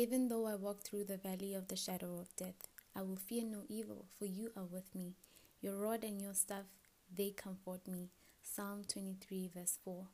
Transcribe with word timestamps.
Even 0.00 0.28
though 0.28 0.46
I 0.46 0.54
walk 0.54 0.84
through 0.84 1.06
the 1.06 1.16
valley 1.16 1.54
of 1.54 1.66
the 1.66 1.74
shadow 1.74 2.20
of 2.20 2.36
death, 2.36 2.68
I 2.94 3.02
will 3.02 3.16
fear 3.16 3.42
no 3.44 3.64
evil, 3.68 4.04
for 4.16 4.26
you 4.26 4.52
are 4.56 4.62
with 4.64 4.94
me. 4.94 5.16
Your 5.60 5.74
rod 5.74 6.04
and 6.04 6.22
your 6.22 6.34
staff, 6.34 6.66
they 7.12 7.30
comfort 7.30 7.88
me. 7.88 8.10
Psalm 8.40 8.84
23, 8.86 9.50
verse 9.52 9.76
4. 9.84 10.06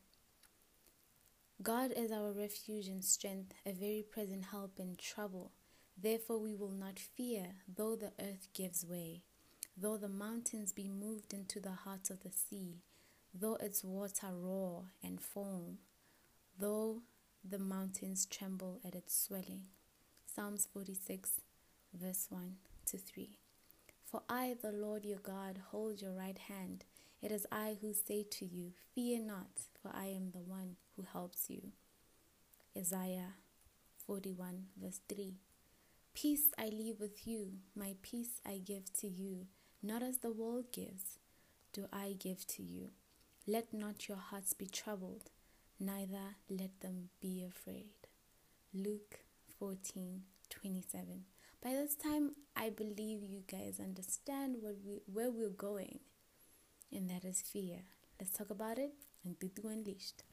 God 1.61 1.91
is 1.95 2.11
our 2.11 2.31
refuge 2.31 2.87
and 2.87 3.03
strength, 3.03 3.53
a 3.63 3.73
very 3.73 4.03
present 4.11 4.45
help 4.45 4.79
in 4.79 4.95
trouble. 4.95 5.51
Therefore, 5.95 6.39
we 6.39 6.55
will 6.55 6.71
not 6.71 6.97
fear, 6.97 7.49
though 7.67 7.95
the 7.95 8.11
earth 8.19 8.47
gives 8.55 8.83
way, 8.87 9.21
though 9.77 9.97
the 9.97 10.09
mountains 10.09 10.71
be 10.71 10.89
moved 10.89 11.31
into 11.31 11.59
the 11.59 11.73
heart 11.85 12.09
of 12.09 12.23
the 12.23 12.31
sea, 12.31 12.81
though 13.39 13.57
its 13.57 13.83
water 13.83 14.33
roar 14.33 14.85
and 15.03 15.21
foam, 15.21 15.77
though 16.59 17.03
the 17.47 17.59
mountains 17.59 18.25
tremble 18.25 18.79
at 18.83 18.95
its 18.95 19.15
swelling. 19.15 19.65
Psalms 20.35 20.67
46, 20.73 21.39
verse 21.93 22.27
1 22.29 22.55
to 22.87 22.97
3. 22.97 23.37
For 24.03 24.21
I, 24.27 24.57
the 24.61 24.73
Lord 24.73 25.05
your 25.05 25.19
God, 25.19 25.61
hold 25.71 26.01
your 26.01 26.11
right 26.11 26.37
hand. 26.37 26.83
It 27.21 27.31
is 27.31 27.47
I 27.53 27.77
who 27.79 27.93
say 27.93 28.25
to 28.31 28.45
you, 28.45 28.73
Fear 28.93 29.21
not, 29.21 29.67
for 29.81 29.91
I 29.95 30.07
am 30.07 30.31
the 30.31 30.41
one 30.41 30.75
who 30.95 31.03
helps 31.03 31.49
you. 31.49 31.71
Isaiah 32.77 33.35
41, 34.05 34.65
verse 34.75 34.99
3. 35.07 35.35
Peace 36.13 36.47
I 36.57 36.65
leave 36.65 36.99
with 36.99 37.25
you, 37.25 37.53
my 37.73 37.95
peace 38.01 38.41
I 38.45 38.57
give 38.57 38.91
to 38.99 39.07
you, 39.07 39.45
not 39.81 40.03
as 40.03 40.17
the 40.17 40.31
world 40.31 40.65
gives, 40.73 41.19
do 41.71 41.85
I 41.93 42.13
give 42.19 42.45
to 42.47 42.63
you. 42.63 42.89
Let 43.47 43.73
not 43.73 44.09
your 44.09 44.17
hearts 44.17 44.51
be 44.51 44.65
troubled, 44.65 45.29
neither 45.79 46.35
let 46.49 46.81
them 46.81 47.07
be 47.21 47.45
afraid. 47.47 47.93
Luke 48.73 49.19
14 49.59 50.21
27. 50.49 51.23
By 51.63 51.71
this 51.71 51.95
time, 51.95 52.31
I 52.55 52.69
believe 52.69 53.23
you 53.23 53.41
guys 53.51 53.79
understand 53.79 54.57
what 54.61 54.75
we, 54.85 54.99
where 55.11 55.31
we're 55.31 55.49
going, 55.49 55.99
and 56.91 57.09
that 57.09 57.25
is 57.25 57.41
fear. 57.41 57.79
Let's 58.19 58.31
talk 58.31 58.49
about 58.49 58.77
it 58.77 58.93
and 59.23 59.39
Tutu 59.39 59.67
Unleashed. 59.67 60.23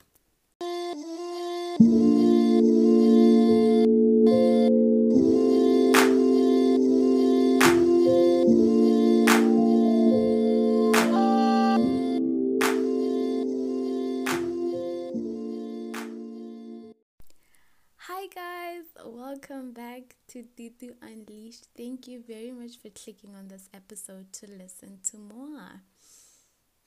Hi 18.07 18.27
guys, 18.35 18.62
welcome 19.05 19.73
back 19.73 20.17
to 20.29 20.45
Tutu 20.57 20.93
Unleashed. 21.03 21.67
Thank 21.77 22.07
you 22.07 22.23
very 22.27 22.53
much 22.53 22.79
for 22.81 22.91
clicking 22.91 23.35
on 23.35 23.49
this 23.49 23.69
episode 23.75 24.33
to 24.35 24.47
listen 24.47 24.99
to 25.11 25.19
more. 25.19 25.83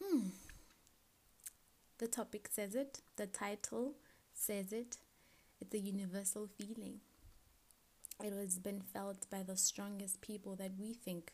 Hmm. 0.02 0.30
The 1.97 2.08
topic 2.08 2.50
says 2.52 2.75
it, 2.75 3.02
the 3.16 3.27
title 3.27 3.94
says 4.33 4.73
it. 4.73 4.97
It's 5.61 5.73
a 5.73 5.80
universal 5.80 6.47
feeling. 6.47 7.00
It 8.23 8.33
has 8.33 8.58
been 8.58 8.81
felt 8.81 9.30
by 9.30 9.44
the 9.44 9.58
strongest 9.58 10.22
people 10.22 10.55
that 10.55 10.72
we 10.80 10.94
think, 10.94 11.33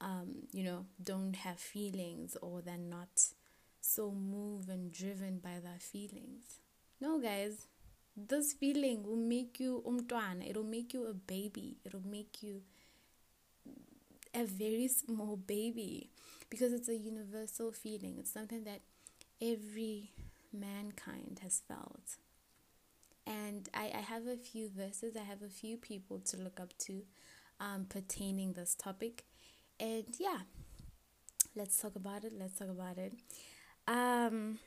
um, 0.00 0.48
you 0.52 0.64
know, 0.64 0.86
don't 1.02 1.36
have 1.36 1.58
feelings 1.58 2.36
or 2.42 2.60
they're 2.60 2.76
not 2.76 3.26
so 3.80 4.10
moved 4.10 4.68
and 4.68 4.92
driven 4.92 5.38
by 5.38 5.60
their 5.62 5.78
feelings. 5.78 6.58
No, 7.00 7.18
guys, 7.18 7.66
this 8.16 8.52
feeling 8.52 9.02
will 9.04 9.16
make 9.16 9.58
you 9.58 9.82
umtwana. 9.86 10.48
It'll 10.48 10.64
make 10.64 10.92
you 10.92 11.06
a 11.06 11.14
baby. 11.14 11.78
It'll 11.84 12.06
make 12.06 12.42
you 12.42 12.62
a 14.34 14.44
very 14.44 14.88
small 14.88 15.36
baby 15.36 16.10
because 16.50 16.72
it's 16.72 16.88
a 16.88 16.96
universal 16.96 17.72
feeling. 17.72 18.16
It's 18.18 18.32
something 18.32 18.64
that 18.64 18.80
every 19.40 20.12
mankind 20.52 21.40
has 21.42 21.62
felt. 21.66 22.16
And 23.26 23.68
I, 23.72 23.92
I 23.94 24.00
have 24.00 24.26
a 24.26 24.36
few 24.36 24.68
verses, 24.68 25.16
I 25.16 25.22
have 25.24 25.42
a 25.42 25.48
few 25.48 25.76
people 25.76 26.18
to 26.20 26.36
look 26.36 26.60
up 26.60 26.76
to 26.86 27.02
um, 27.60 27.86
pertaining 27.88 28.52
this 28.52 28.74
topic. 28.74 29.24
And 29.78 30.04
yeah, 30.18 30.38
let's 31.54 31.76
talk 31.80 31.96
about 31.96 32.24
it. 32.24 32.32
Let's 32.38 32.58
talk 32.58 32.68
about 32.68 32.98
it. 32.98 33.14
Um, 33.86 34.58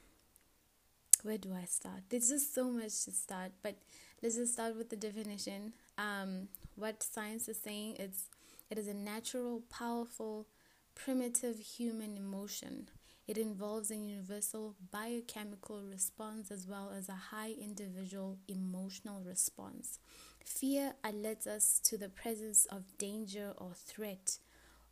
where 1.26 1.38
do 1.38 1.54
I 1.60 1.66
start? 1.66 2.02
There's 2.10 2.30
just 2.30 2.54
so 2.54 2.70
much 2.70 3.04
to 3.06 3.12
start, 3.12 3.52
but 3.64 3.76
let's 4.22 4.36
just 4.36 4.54
start 4.54 4.78
with 4.78 4.90
the 4.90 4.96
definition. 4.96 5.74
Um, 5.98 6.50
what 6.76 7.02
science 7.02 7.48
is 7.50 7.60
saying 7.60 7.96
it's 8.00 8.26
it 8.70 8.78
is 8.78 8.88
a 8.88 8.94
natural, 8.94 9.62
powerful, 9.70 10.48
primitive 10.94 11.58
human 11.60 12.16
emotion. 12.16 12.90
It 13.28 13.38
involves 13.40 13.90
a 13.90 13.96
universal 13.96 14.76
biochemical 14.92 15.82
response 15.82 16.52
as 16.52 16.68
well 16.68 16.92
as 16.96 17.10
a 17.10 17.14
high 17.32 17.54
individual 17.60 18.38
emotional 18.48 19.22
response. 19.24 20.00
Fear 20.44 20.94
alerts 21.04 21.48
us 21.48 21.80
to 21.86 21.98
the 21.98 22.10
presence 22.10 22.66
of 22.68 22.98
danger 23.00 23.54
or 23.58 23.72
threat 23.74 24.38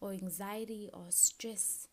or 0.02 0.12
anxiety 0.14 0.90
or 0.94 1.06
stress. 1.10 1.88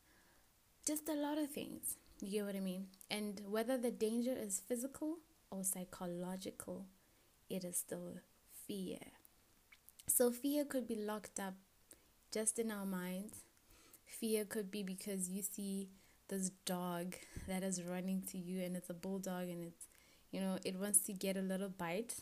Just 0.90 1.08
a 1.08 1.14
lot 1.14 1.38
of 1.38 1.52
things. 1.52 1.98
You 2.20 2.30
get 2.32 2.46
what 2.46 2.56
I 2.56 2.58
mean? 2.58 2.88
And 3.08 3.40
whether 3.48 3.78
the 3.78 3.92
danger 3.92 4.34
is 4.36 4.60
physical 4.66 5.18
or 5.48 5.62
psychological, 5.62 6.86
it 7.48 7.62
is 7.62 7.76
still 7.76 8.14
fear. 8.66 8.98
So, 10.08 10.32
fear 10.32 10.64
could 10.64 10.88
be 10.88 10.96
locked 10.96 11.38
up 11.38 11.54
just 12.32 12.58
in 12.58 12.72
our 12.72 12.84
minds. 12.84 13.44
Fear 14.04 14.46
could 14.46 14.72
be 14.72 14.82
because 14.82 15.30
you 15.30 15.42
see 15.42 15.90
this 16.26 16.50
dog 16.66 17.14
that 17.46 17.62
is 17.62 17.84
running 17.84 18.22
to 18.32 18.38
you 18.38 18.60
and 18.60 18.74
it's 18.74 18.90
a 18.90 18.94
bulldog 18.94 19.48
and 19.48 19.62
it's, 19.62 19.86
you 20.32 20.40
know, 20.40 20.58
it 20.64 20.74
wants 20.74 21.02
to 21.02 21.12
get 21.12 21.36
a 21.36 21.40
little 21.40 21.68
bite. 21.68 22.16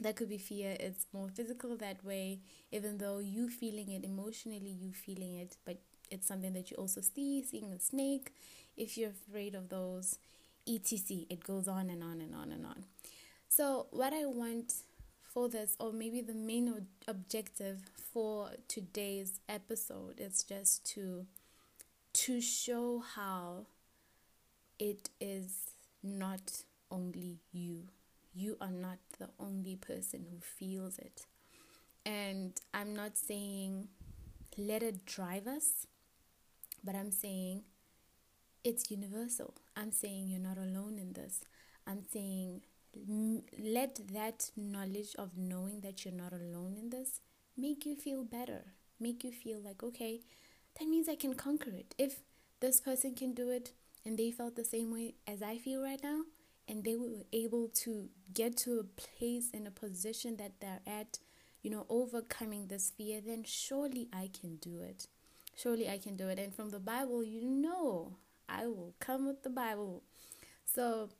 That 0.00 0.16
could 0.16 0.30
be 0.30 0.38
fear. 0.38 0.74
It's 0.80 1.04
more 1.12 1.28
physical 1.28 1.76
that 1.76 2.02
way, 2.02 2.40
even 2.72 2.96
though 2.96 3.18
you 3.18 3.50
feeling 3.50 3.90
it 3.90 4.04
emotionally, 4.04 4.70
you 4.70 4.94
feeling 4.94 5.34
it, 5.34 5.58
but 5.66 5.82
it's 6.10 6.26
something 6.26 6.52
that 6.54 6.70
you 6.70 6.76
also 6.76 7.00
see, 7.00 7.42
seeing 7.42 7.72
a 7.72 7.80
snake, 7.80 8.32
if 8.76 8.96
you're 8.96 9.10
afraid 9.10 9.54
of 9.54 9.68
those, 9.68 10.18
etc. 10.68 11.26
It 11.28 11.44
goes 11.44 11.68
on 11.68 11.90
and 11.90 12.02
on 12.02 12.20
and 12.20 12.34
on 12.34 12.52
and 12.52 12.66
on. 12.66 12.84
So, 13.48 13.86
what 13.90 14.12
I 14.12 14.26
want 14.26 14.74
for 15.22 15.48
this, 15.48 15.76
or 15.78 15.92
maybe 15.92 16.20
the 16.20 16.34
main 16.34 16.86
objective 17.06 17.78
for 18.12 18.50
today's 18.68 19.40
episode, 19.48 20.20
is 20.20 20.42
just 20.42 20.84
to 20.94 21.26
to 22.12 22.40
show 22.40 23.02
how 23.14 23.66
it 24.78 25.10
is 25.20 25.74
not 26.02 26.62
only 26.90 27.38
you. 27.52 27.84
You 28.34 28.56
are 28.60 28.70
not 28.70 28.98
the 29.18 29.28
only 29.38 29.76
person 29.76 30.26
who 30.30 30.38
feels 30.40 30.98
it. 30.98 31.26
And 32.06 32.52
I'm 32.72 32.94
not 32.94 33.16
saying 33.16 33.88
let 34.56 34.82
it 34.82 35.04
drive 35.06 35.46
us, 35.46 35.86
but 36.84 36.94
I'm 36.94 37.10
saying 37.10 37.62
it's 38.64 38.90
universal. 38.90 39.54
I'm 39.76 39.92
saying 39.92 40.28
you're 40.28 40.40
not 40.40 40.58
alone 40.58 40.98
in 40.98 41.12
this. 41.12 41.40
I'm 41.86 42.02
saying 42.12 42.62
let 43.58 44.00
that 44.12 44.50
knowledge 44.56 45.14
of 45.16 45.36
knowing 45.36 45.80
that 45.80 46.04
you're 46.04 46.14
not 46.14 46.32
alone 46.32 46.76
in 46.76 46.90
this 46.90 47.20
make 47.56 47.86
you 47.86 47.94
feel 47.94 48.24
better. 48.24 48.72
Make 48.98 49.24
you 49.24 49.32
feel 49.32 49.60
like, 49.60 49.82
okay, 49.82 50.20
that 50.78 50.88
means 50.88 51.08
I 51.08 51.14
can 51.14 51.34
conquer 51.34 51.70
it. 51.70 51.94
If 51.98 52.20
this 52.60 52.80
person 52.80 53.14
can 53.14 53.32
do 53.32 53.50
it 53.50 53.72
and 54.04 54.18
they 54.18 54.30
felt 54.30 54.56
the 54.56 54.64
same 54.64 54.92
way 54.92 55.14
as 55.26 55.42
I 55.42 55.58
feel 55.58 55.82
right 55.82 56.00
now, 56.02 56.22
and 56.68 56.84
they 56.84 56.94
were 56.94 57.24
able 57.32 57.68
to 57.68 58.08
get 58.32 58.56
to 58.58 58.78
a 58.78 58.84
place 58.84 59.50
in 59.52 59.66
a 59.66 59.70
position 59.72 60.36
that 60.36 60.52
they're 60.60 60.80
at, 60.86 61.18
you 61.62 61.70
know, 61.70 61.84
overcoming 61.88 62.68
this 62.68 62.92
fear, 62.96 63.20
then 63.20 63.42
surely 63.44 64.08
I 64.12 64.30
can 64.32 64.56
do 64.56 64.80
it. 64.80 65.08
Surely 65.56 65.88
I 65.88 65.98
can 65.98 66.16
do 66.16 66.28
it. 66.28 66.38
And 66.38 66.54
from 66.54 66.70
the 66.70 66.78
Bible, 66.78 67.22
you 67.22 67.42
know, 67.42 68.16
I 68.48 68.66
will 68.66 68.94
come 69.00 69.26
with 69.26 69.42
the 69.42 69.50
Bible. 69.50 70.02
So, 70.64 71.10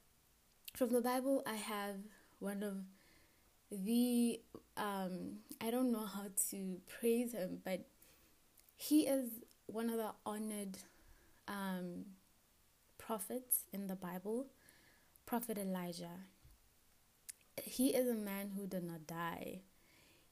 from 0.74 0.90
the 0.90 1.00
Bible, 1.00 1.42
I 1.46 1.54
have 1.56 1.96
one 2.38 2.62
of 2.62 2.76
the, 3.70 4.40
um, 4.76 5.38
I 5.60 5.70
don't 5.70 5.92
know 5.92 6.06
how 6.06 6.26
to 6.50 6.80
praise 6.88 7.32
him, 7.32 7.58
but 7.64 7.86
he 8.76 9.06
is 9.06 9.28
one 9.66 9.90
of 9.90 9.96
the 9.96 10.12
honored 10.24 10.78
um, 11.46 12.06
prophets 12.98 13.64
in 13.72 13.86
the 13.86 13.96
Bible, 13.96 14.46
Prophet 15.26 15.58
Elijah. 15.58 16.26
He 17.62 17.88
is 17.88 18.08
a 18.08 18.14
man 18.14 18.52
who 18.56 18.66
did 18.66 18.84
not 18.84 19.06
die. 19.06 19.60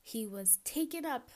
He 0.02 0.26
was 0.26 0.58
taken 0.64 1.04
up 1.04 1.28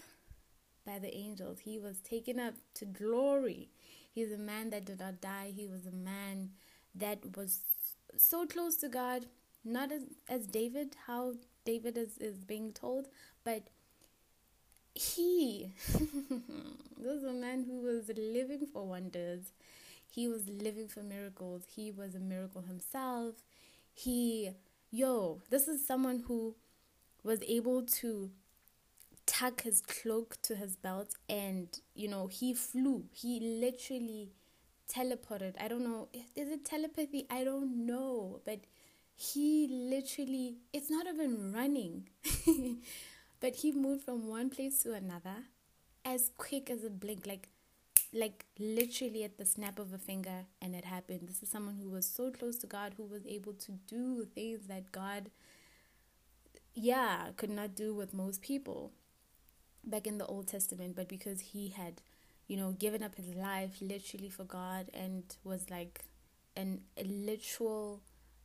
by 0.84 0.98
the 0.98 1.14
angels. 1.14 1.60
He 1.60 1.78
was 1.78 1.98
taken 1.98 2.38
up 2.38 2.54
to 2.74 2.84
glory. 2.84 3.68
He's 4.12 4.32
a 4.32 4.38
man 4.38 4.70
that 4.70 4.84
did 4.84 5.00
not 5.00 5.20
die. 5.20 5.52
He 5.54 5.66
was 5.66 5.86
a 5.86 5.92
man 5.92 6.50
that 6.94 7.36
was 7.36 7.60
so 8.16 8.46
close 8.46 8.76
to 8.76 8.88
God, 8.88 9.26
not 9.64 9.90
as, 9.90 10.02
as 10.28 10.46
David, 10.46 10.96
how 11.06 11.34
David 11.64 11.96
is, 11.96 12.18
is 12.18 12.44
being 12.44 12.72
told, 12.72 13.08
but 13.44 13.68
he, 14.94 15.72
was 16.98 17.22
a 17.24 17.32
man 17.32 17.64
who 17.64 17.80
was 17.80 18.10
living 18.16 18.66
for 18.72 18.84
wonders. 18.86 19.52
He 20.10 20.28
was 20.28 20.48
living 20.48 20.88
for 20.88 21.02
miracles. 21.02 21.62
He 21.74 21.90
was 21.90 22.14
a 22.14 22.20
miracle 22.20 22.62
himself. 22.62 23.36
He, 23.94 24.50
yo, 24.90 25.40
this 25.50 25.68
is 25.68 25.86
someone 25.86 26.24
who 26.26 26.54
was 27.24 27.42
able 27.46 27.82
to 27.82 28.30
tuck 29.42 29.62
his 29.62 29.80
cloak 29.80 30.36
to 30.42 30.54
his 30.54 30.76
belt 30.76 31.14
and, 31.28 31.80
you 31.94 32.08
know, 32.08 32.28
he 32.28 32.54
flew. 32.54 33.04
He 33.12 33.40
literally 33.40 34.30
teleported. 34.88 35.54
I 35.60 35.68
don't 35.68 35.82
know. 35.82 36.08
Is 36.36 36.48
it 36.48 36.64
telepathy? 36.64 37.26
I 37.28 37.42
don't 37.42 37.86
know. 37.86 38.40
But 38.44 38.60
he 39.16 39.66
literally, 39.68 40.58
it's 40.72 40.90
not 40.90 41.06
even 41.08 41.52
running. 41.52 42.08
but 43.40 43.56
he 43.56 43.72
moved 43.72 44.04
from 44.04 44.28
one 44.28 44.48
place 44.48 44.82
to 44.84 44.92
another 44.92 45.44
as 46.04 46.30
quick 46.36 46.70
as 46.70 46.84
a 46.84 46.90
blink. 46.90 47.26
Like, 47.26 47.48
like 48.12 48.44
literally 48.58 49.24
at 49.24 49.38
the 49.38 49.46
snap 49.46 49.78
of 49.78 49.92
a 49.92 49.98
finger 49.98 50.44
and 50.60 50.74
it 50.74 50.84
happened 50.84 51.20
this 51.26 51.42
is 51.42 51.48
someone 51.48 51.78
who 51.82 51.88
was 51.88 52.04
so 52.04 52.30
close 52.30 52.58
to 52.58 52.66
god 52.66 52.92
who 52.98 53.04
was 53.04 53.26
able 53.26 53.54
to 53.54 53.72
do 53.86 54.26
things 54.34 54.66
that 54.66 54.92
god 54.92 55.30
yeah 56.74 57.28
could 57.38 57.48
not 57.48 57.74
do 57.74 57.94
with 57.94 58.12
most 58.12 58.42
people 58.42 58.92
back 59.84 60.06
in 60.06 60.18
the 60.18 60.26
old 60.26 60.46
testament 60.48 60.94
but 60.96 61.08
because 61.08 61.40
he 61.40 61.68
had 61.70 62.00
you 62.46 62.56
know 62.56 62.72
given 62.72 63.02
up 63.02 63.14
his 63.16 63.34
life 63.34 63.76
literally 63.80 64.28
for 64.28 64.44
god 64.44 64.88
and 64.94 65.36
was 65.44 65.70
like 65.70 66.00
an 66.56 66.80
a 66.96 67.04
literal 67.04 68.00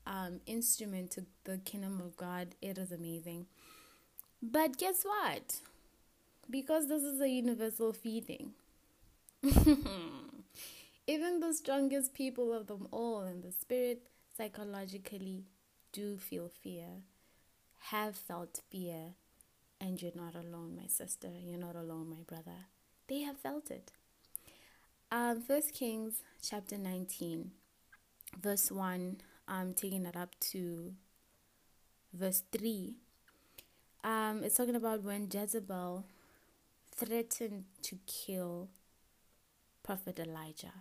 um, 0.06 0.40
instrument 0.46 1.12
to 1.12 1.26
the 1.44 1.58
kingdom 1.60 2.02
of 2.02 2.16
god 2.16 2.56
it 2.62 2.78
is 2.78 2.92
amazing. 2.92 3.46
But 4.42 4.78
guess 4.78 5.04
what? 5.04 5.58
Because 6.50 6.88
this 6.88 7.04
is 7.04 7.20
a 7.20 7.28
universal 7.30 7.92
feeding. 7.94 8.54
Even 11.08 11.40
the 11.40 11.54
strongest 11.54 12.14
people 12.14 12.54
of 12.54 12.68
them 12.68 12.88
all 12.92 13.24
in 13.24 13.42
the 13.42 13.52
spirit 13.52 14.04
psychologically 14.36 15.46
do 15.92 16.18
feel 16.18 16.50
fear, 16.50 17.02
have 17.80 18.16
felt 18.16 18.62
fear, 18.70 19.14
and 19.80 20.02
you're 20.02 20.12
not 20.16 20.36
alone, 20.36 20.76
my 20.76 20.88
sister. 20.88 21.30
You're 21.44 21.60
not 21.60 21.76
alone, 21.76 22.10
my 22.10 22.24
brother. 22.26 22.66
They 23.08 23.22
have 23.22 23.38
felt 23.38 23.72
it. 23.72 23.92
Um, 25.12 25.42
First 25.42 25.74
Kings 25.74 26.24
chapter 26.42 26.78
19, 26.78 27.52
verse 28.42 28.72
1, 28.72 29.18
I'm 29.48 29.74
taking 29.74 30.06
it 30.06 30.18
up 30.18 30.38
to 30.52 30.94
verse 32.14 32.44
3. 32.52 32.96
Um, 34.04 34.44
it's 34.44 34.58
talking 34.58 34.76
about 34.76 35.04
when 35.04 35.30
Jezebel 35.32 36.06
threatened 36.96 37.66
to 37.84 37.98
kill 38.06 38.70
Prophet 39.84 40.20
Elijah. 40.20 40.74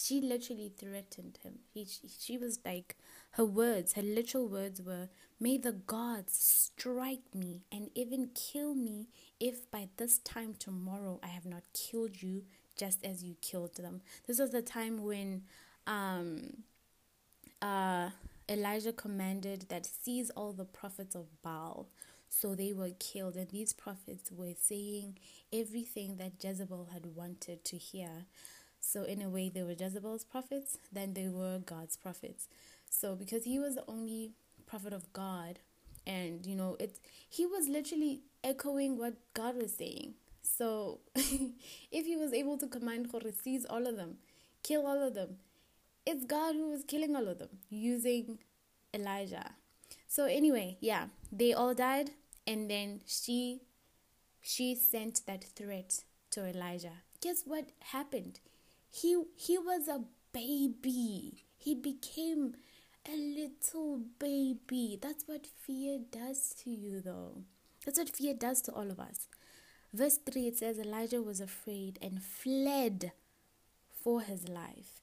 She 0.00 0.20
literally 0.20 0.72
threatened 0.78 1.38
him. 1.42 1.58
He, 1.74 1.84
she 1.86 2.38
was 2.38 2.60
like, 2.64 2.96
her 3.32 3.44
words, 3.44 3.94
her 3.94 4.02
literal 4.02 4.48
words 4.48 4.80
were, 4.80 5.08
May 5.40 5.58
the 5.58 5.72
gods 5.72 6.70
strike 6.72 7.34
me 7.34 7.62
and 7.72 7.90
even 7.94 8.30
kill 8.34 8.74
me 8.74 9.08
if 9.40 9.70
by 9.70 9.88
this 9.96 10.18
time 10.18 10.54
tomorrow 10.58 11.18
I 11.22 11.28
have 11.28 11.46
not 11.46 11.62
killed 11.74 12.22
you 12.22 12.44
just 12.76 13.04
as 13.04 13.24
you 13.24 13.34
killed 13.40 13.74
them. 13.76 14.00
This 14.26 14.38
was 14.38 14.50
the 14.52 14.62
time 14.62 15.02
when 15.02 15.42
um, 15.86 16.62
uh, 17.60 18.10
Elijah 18.48 18.92
commanded 18.92 19.66
that 19.68 19.84
seize 19.84 20.30
all 20.30 20.52
the 20.52 20.64
prophets 20.64 21.14
of 21.14 21.26
Baal. 21.42 21.88
So 22.30 22.54
they 22.54 22.72
were 22.74 22.90
killed, 22.98 23.36
and 23.36 23.48
these 23.48 23.72
prophets 23.72 24.30
were 24.30 24.52
saying 24.60 25.18
everything 25.52 26.16
that 26.18 26.32
Jezebel 26.44 26.90
had 26.92 27.06
wanted 27.16 27.64
to 27.64 27.76
hear. 27.78 28.26
So, 28.80 29.02
in 29.02 29.22
a 29.22 29.28
way, 29.28 29.48
they 29.48 29.62
were 29.62 29.72
Jezebel's 29.72 30.24
prophets, 30.24 30.78
then 30.92 31.14
they 31.14 31.28
were 31.28 31.58
God's 31.58 31.96
prophets. 31.96 32.48
So, 32.90 33.14
because 33.14 33.44
he 33.44 33.58
was 33.58 33.74
the 33.74 33.84
only 33.88 34.32
prophet 34.66 34.92
of 34.92 35.12
God, 35.12 35.58
and 36.06 36.46
you 36.46 36.56
know, 36.56 36.76
it 36.80 36.98
he 37.28 37.44
was 37.44 37.68
literally 37.68 38.22
echoing 38.42 38.96
what 38.96 39.14
God 39.34 39.56
was 39.60 39.74
saying. 39.74 40.14
So, 40.42 41.00
if 41.14 42.06
he 42.06 42.16
was 42.16 42.32
able 42.32 42.56
to 42.58 42.66
command 42.66 43.10
to 43.10 43.32
seize 43.32 43.66
all 43.66 43.86
of 43.86 43.96
them, 43.96 44.16
kill 44.62 44.86
all 44.86 45.02
of 45.06 45.14
them, 45.14 45.36
it's 46.06 46.24
God 46.24 46.54
who 46.54 46.70
was 46.70 46.84
killing 46.84 47.14
all 47.14 47.28
of 47.28 47.38
them 47.38 47.50
using 47.68 48.38
Elijah. 48.94 49.50
So 50.06 50.24
anyway, 50.24 50.78
yeah, 50.80 51.08
they 51.30 51.52
all 51.52 51.74
died 51.74 52.10
and 52.46 52.70
then 52.70 53.02
she 53.06 53.60
she 54.40 54.74
sent 54.74 55.20
that 55.26 55.44
threat 55.44 56.04
to 56.30 56.46
Elijah. 56.46 57.02
Guess 57.20 57.42
what 57.44 57.66
happened? 57.92 58.40
He 58.90 59.22
he 59.36 59.58
was 59.58 59.88
a 59.88 60.04
baby. 60.32 61.44
He 61.56 61.74
became 61.74 62.54
a 63.06 63.16
little 63.16 64.02
baby. 64.18 64.98
That's 65.00 65.24
what 65.26 65.46
fear 65.46 65.98
does 66.10 66.54
to 66.62 66.70
you 66.70 67.00
though. 67.00 67.42
That's 67.84 67.98
what 67.98 68.14
fear 68.14 68.34
does 68.34 68.60
to 68.62 68.72
all 68.72 68.90
of 68.90 69.00
us. 69.00 69.28
Verse 69.92 70.18
3 70.18 70.48
it 70.48 70.58
says 70.58 70.78
Elijah 70.78 71.22
was 71.22 71.40
afraid 71.40 71.98
and 72.02 72.22
fled 72.22 73.12
for 73.90 74.20
his 74.20 74.48
life. 74.48 75.00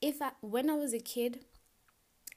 If 0.00 0.20
I 0.20 0.32
when 0.40 0.68
I 0.68 0.74
was 0.74 0.92
a 0.92 0.98
kid 0.98 1.40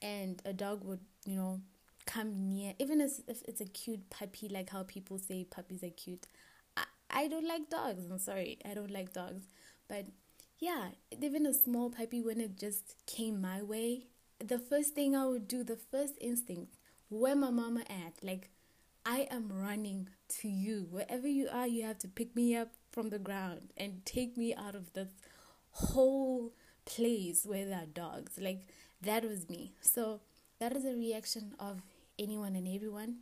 and 0.00 0.40
a 0.44 0.52
dog 0.52 0.84
would, 0.84 1.00
you 1.26 1.36
know, 1.36 1.60
come 2.06 2.48
near, 2.48 2.74
even 2.78 3.00
as 3.00 3.22
if 3.26 3.42
it's 3.46 3.60
a 3.60 3.66
cute 3.66 4.08
puppy, 4.10 4.48
like 4.48 4.70
how 4.70 4.82
people 4.84 5.18
say 5.18 5.44
puppies 5.44 5.82
are 5.82 5.90
cute. 5.90 6.26
I, 6.76 6.84
I 7.10 7.28
don't 7.28 7.46
like 7.46 7.68
dogs. 7.68 8.04
I'm 8.10 8.18
sorry, 8.18 8.58
I 8.64 8.74
don't 8.74 8.90
like 8.90 9.12
dogs. 9.12 9.42
But 9.88 10.06
yeah, 10.58 10.88
even 11.22 11.46
a 11.46 11.54
small 11.54 11.90
puppy, 11.90 12.20
when 12.20 12.40
it 12.40 12.58
just 12.58 12.96
came 13.06 13.40
my 13.40 13.62
way, 13.62 14.06
the 14.38 14.58
first 14.58 14.94
thing 14.94 15.14
I 15.14 15.26
would 15.26 15.46
do, 15.48 15.62
the 15.62 15.76
first 15.76 16.14
instinct, 16.20 16.76
where 17.08 17.36
my 17.36 17.50
mama 17.50 17.82
at? 17.88 18.22
Like, 18.22 18.50
I 19.06 19.28
am 19.30 19.50
running 19.52 20.08
to 20.40 20.48
you. 20.48 20.86
Wherever 20.90 21.28
you 21.28 21.48
are, 21.50 21.66
you 21.66 21.84
have 21.84 21.98
to 22.00 22.08
pick 22.08 22.34
me 22.34 22.56
up 22.56 22.72
from 22.90 23.10
the 23.10 23.18
ground 23.18 23.72
and 23.76 24.04
take 24.04 24.36
me 24.36 24.54
out 24.54 24.74
of 24.74 24.92
this 24.92 25.08
whole 25.70 26.52
place 26.84 27.44
where 27.46 27.64
there 27.64 27.82
are 27.82 27.86
dogs. 27.86 28.38
Like, 28.38 28.66
that 29.02 29.24
was 29.24 29.48
me. 29.48 29.74
So, 29.80 30.20
that 30.58 30.74
is 30.74 30.84
a 30.84 30.92
reaction 30.94 31.54
of 31.60 31.82
anyone 32.18 32.56
and 32.56 32.66
everyone. 32.66 33.18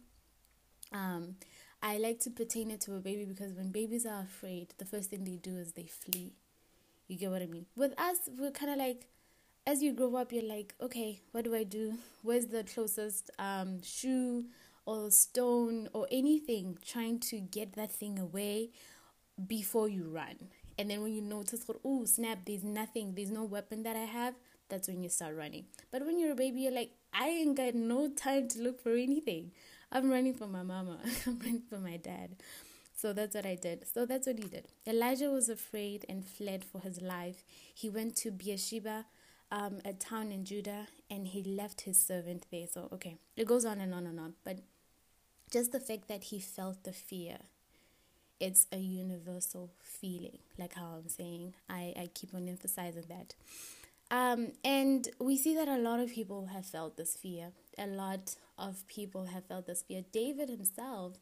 Um, 0.92 1.36
I 1.82 1.98
like 1.98 2.20
to 2.20 2.30
pertain 2.30 2.70
it 2.70 2.80
to 2.82 2.94
a 2.94 3.00
baby 3.00 3.26
because 3.26 3.52
when 3.52 3.70
babies 3.70 4.06
are 4.06 4.22
afraid, 4.22 4.72
the 4.78 4.86
first 4.86 5.10
thing 5.10 5.24
they 5.24 5.36
do 5.36 5.56
is 5.56 5.72
they 5.72 5.86
flee. 5.86 6.32
You 7.08 7.16
get 7.16 7.30
what 7.30 7.42
I 7.42 7.46
mean? 7.46 7.66
With 7.76 7.98
us, 8.00 8.28
we're 8.38 8.50
kind 8.50 8.72
of 8.72 8.78
like, 8.78 9.06
as 9.66 9.82
you 9.82 9.92
grow 9.92 10.16
up, 10.16 10.32
you're 10.32 10.42
like, 10.42 10.74
okay, 10.80 11.20
what 11.32 11.44
do 11.44 11.54
I 11.54 11.64
do? 11.64 11.94
Where's 12.22 12.46
the 12.46 12.64
closest 12.64 13.30
um, 13.38 13.82
shoe 13.82 14.46
or 14.86 15.10
stone 15.10 15.88
or 15.92 16.06
anything 16.10 16.78
trying 16.84 17.18
to 17.20 17.40
get 17.40 17.74
that 17.74 17.92
thing 17.92 18.18
away 18.18 18.70
before 19.46 19.88
you 19.88 20.08
run? 20.08 20.48
And 20.78 20.90
then 20.90 21.02
when 21.02 21.12
you 21.12 21.22
notice, 21.22 21.64
oh, 21.84 22.04
snap, 22.04 22.40
there's 22.44 22.64
nothing, 22.64 23.14
there's 23.14 23.30
no 23.30 23.44
weapon 23.44 23.82
that 23.84 23.96
I 23.96 24.04
have, 24.04 24.34
that's 24.68 24.88
when 24.88 25.02
you 25.02 25.08
start 25.08 25.36
running. 25.36 25.66
But 25.90 26.04
when 26.04 26.18
you're 26.18 26.32
a 26.32 26.36
baby, 26.36 26.62
you're 26.62 26.72
like, 26.72 26.90
I 27.12 27.28
ain't 27.28 27.56
got 27.56 27.74
no 27.74 28.08
time 28.08 28.48
to 28.48 28.62
look 28.62 28.80
for 28.82 28.92
anything. 28.92 29.52
I'm 29.90 30.10
running 30.10 30.34
for 30.34 30.46
my 30.46 30.62
mama. 30.62 30.98
I'm 31.26 31.38
running 31.38 31.62
for 31.68 31.78
my 31.78 31.96
dad. 31.96 32.36
So 32.96 33.12
that's 33.12 33.34
what 33.34 33.44
I 33.44 33.54
did. 33.54 33.84
So 33.92 34.06
that's 34.06 34.26
what 34.26 34.38
he 34.38 34.48
did. 34.48 34.68
Elijah 34.86 35.30
was 35.30 35.50
afraid 35.50 36.06
and 36.08 36.24
fled 36.24 36.64
for 36.64 36.80
his 36.80 37.02
life. 37.02 37.44
He 37.74 37.90
went 37.90 38.16
to 38.16 38.30
Beersheba, 38.30 39.04
um, 39.52 39.80
a 39.84 39.92
town 39.92 40.32
in 40.32 40.46
Judah, 40.46 40.86
and 41.10 41.28
he 41.28 41.42
left 41.42 41.82
his 41.82 41.98
servant 41.98 42.46
there. 42.50 42.66
So, 42.66 42.88
okay, 42.94 43.16
it 43.36 43.46
goes 43.46 43.66
on 43.66 43.80
and 43.80 43.92
on 43.92 44.06
and 44.06 44.18
on. 44.18 44.34
But 44.44 44.60
just 45.50 45.72
the 45.72 45.80
fact 45.80 46.08
that 46.08 46.24
he 46.24 46.40
felt 46.40 46.84
the 46.84 46.92
fear, 46.92 47.36
it's 48.40 48.66
a 48.72 48.78
universal 48.78 49.70
feeling, 49.82 50.38
like 50.58 50.74
how 50.74 50.96
I'm 50.96 51.08
saying. 51.08 51.52
I, 51.68 51.92
I 51.96 52.08
keep 52.14 52.34
on 52.34 52.48
emphasizing 52.48 53.04
that. 53.08 53.34
Um, 54.10 54.52
and 54.64 55.08
we 55.18 55.36
see 55.36 55.54
that 55.54 55.68
a 55.68 55.76
lot 55.76 56.00
of 56.00 56.10
people 56.10 56.46
have 56.46 56.64
felt 56.64 56.96
this 56.96 57.16
fear. 57.16 57.48
A 57.76 57.86
lot 57.86 58.36
of 58.58 58.86
people 58.88 59.26
have 59.26 59.44
felt 59.44 59.66
this 59.66 59.82
fear. 59.82 60.04
David 60.12 60.48
himself, 60.48 61.18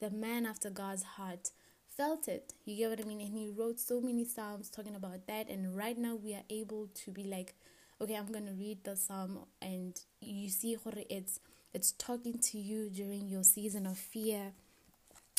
the 0.00 0.10
man 0.10 0.46
after 0.46 0.70
God's 0.70 1.02
heart, 1.02 1.50
felt 1.96 2.28
it. 2.28 2.52
You 2.64 2.76
get 2.76 2.90
what 2.90 3.00
I 3.00 3.04
mean? 3.04 3.20
And 3.20 3.32
he 3.32 3.48
wrote 3.48 3.80
so 3.80 4.00
many 4.00 4.24
psalms 4.24 4.68
talking 4.68 4.94
about 4.94 5.26
that. 5.26 5.48
And 5.48 5.76
right 5.76 5.96
now 5.96 6.14
we 6.14 6.34
are 6.34 6.44
able 6.50 6.88
to 7.04 7.10
be 7.10 7.24
like, 7.24 7.54
okay, 8.00 8.14
I'm 8.14 8.30
gonna 8.30 8.52
read 8.52 8.84
the 8.84 8.96
psalm, 8.96 9.46
and 9.62 9.98
you 10.20 10.48
see, 10.50 10.76
it's 11.08 11.40
it's 11.72 11.92
talking 11.92 12.38
to 12.38 12.58
you 12.58 12.90
during 12.90 13.28
your 13.28 13.44
season 13.44 13.86
of 13.86 13.98
fear, 13.98 14.52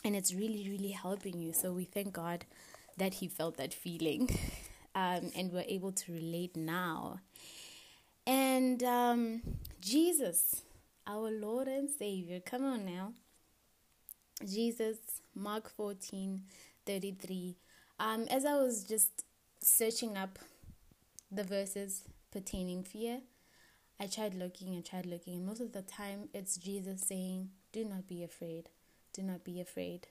and 0.04 0.16
it's 0.16 0.34
really, 0.34 0.68
really 0.70 0.92
helping 0.92 1.40
you. 1.40 1.54
So 1.54 1.72
we 1.72 1.86
thank 1.86 2.14
God 2.14 2.46
that 2.98 3.16
he 3.16 3.28
felt 3.28 3.58
that 3.58 3.74
feeling. 3.74 4.30
um, 4.96 5.32
and 5.36 5.52
we're 5.52 5.66
able 5.68 5.92
to 5.92 6.12
relate 6.12 6.56
now. 6.56 7.20
And 8.26 8.84
um, 8.84 9.42
Jesus, 9.80 10.64
our 11.06 11.30
Lord 11.30 11.68
and 11.68 11.90
Savior, 11.90 12.40
come 12.40 12.66
on 12.66 12.86
now. 12.86 13.14
Jesus, 14.46 14.98
Mark 15.36 15.70
14 15.70 16.44
33. 16.86 17.56
Um, 18.00 18.24
as 18.30 18.46
I 18.46 18.54
was 18.56 18.84
just 18.84 19.26
searching 19.60 20.16
up 20.18 20.40
the 21.32 21.44
verses 21.44 22.04
pertaining 22.32 22.84
fear, 22.84 23.22
I 24.00 24.06
tried 24.08 24.36
looking 24.36 24.76
and 24.76 24.86
tried 24.86 25.06
looking, 25.08 25.36
and 25.36 25.46
most 25.46 25.60
of 25.62 25.74
the 25.74 25.82
time 25.82 26.30
it's 26.34 26.58
Jesus 26.58 27.02
saying, 27.02 27.50
"Do 27.72 27.84
not 27.84 28.08
be 28.08 28.24
afraid, 28.24 28.70
do 29.14 29.24
not 29.24 29.44
be 29.44 29.60
afraid." 29.60 30.08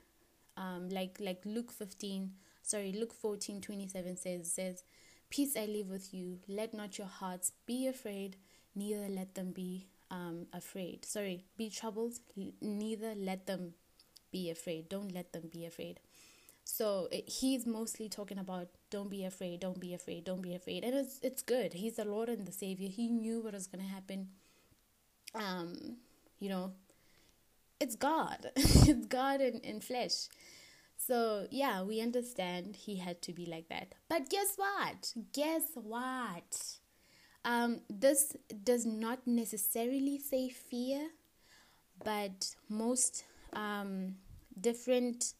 Um, 0.56 0.88
like 0.88 1.18
like 1.20 1.42
Luke 1.44 1.70
15, 1.70 2.32
sorry, 2.62 2.92
Luke 2.92 3.12
14 3.14 3.60
27 3.60 4.16
says 4.16 4.52
says, 4.52 4.82
"Peace 5.30 5.56
I 5.56 5.66
leave 5.66 5.88
with 5.88 6.12
you. 6.12 6.40
Let 6.48 6.74
not 6.74 6.98
your 6.98 7.06
hearts 7.06 7.52
be 7.64 7.86
afraid, 7.86 8.36
neither 8.74 9.08
let 9.08 9.34
them 9.36 9.52
be 9.52 9.86
um 10.10 10.46
afraid. 10.52 11.04
Sorry, 11.04 11.44
be 11.56 11.70
troubled, 11.70 12.18
neither 12.60 13.14
let 13.14 13.46
them 13.46 13.74
be 14.30 14.50
afraid. 14.50 14.88
Don't 14.88 15.12
let 15.12 15.32
them 15.32 15.48
be 15.52 15.64
afraid." 15.64 16.00
So 16.64 17.08
it, 17.12 17.28
he's 17.28 17.64
mostly 17.64 18.08
talking 18.08 18.38
about 18.38 18.68
don't 18.90 19.08
be 19.08 19.24
afraid, 19.24 19.60
don't 19.60 19.78
be 19.78 19.94
afraid, 19.94 20.24
don't 20.24 20.42
be 20.42 20.54
afraid, 20.54 20.84
and 20.84 20.94
it's 20.94 21.20
it's 21.22 21.42
good. 21.42 21.74
He's 21.74 21.94
the 21.94 22.04
Lord 22.04 22.28
and 22.28 22.44
the 22.46 22.52
Savior. 22.52 22.88
He 22.88 23.08
knew 23.08 23.40
what 23.40 23.54
was 23.54 23.68
gonna 23.68 23.84
happen. 23.84 24.28
Um, 25.34 25.96
you 26.40 26.48
know, 26.48 26.72
it's 27.78 27.94
God. 27.94 28.50
it's 28.56 29.06
God 29.06 29.40
in, 29.40 29.60
in 29.60 29.80
flesh. 29.80 30.28
So 30.96 31.46
yeah, 31.50 31.82
we 31.82 32.00
understand 32.00 32.74
he 32.74 32.96
had 32.96 33.22
to 33.22 33.32
be 33.32 33.46
like 33.46 33.68
that. 33.68 33.94
But 34.08 34.28
guess 34.28 34.56
what? 34.56 35.12
Guess 35.32 35.70
what? 35.74 36.78
Um, 37.44 37.80
this 37.88 38.36
does 38.64 38.84
not 38.84 39.24
necessarily 39.24 40.18
say 40.18 40.48
fear, 40.48 41.10
but 42.04 42.56
most 42.68 43.24
um, 43.56 44.14
different 44.60 45.34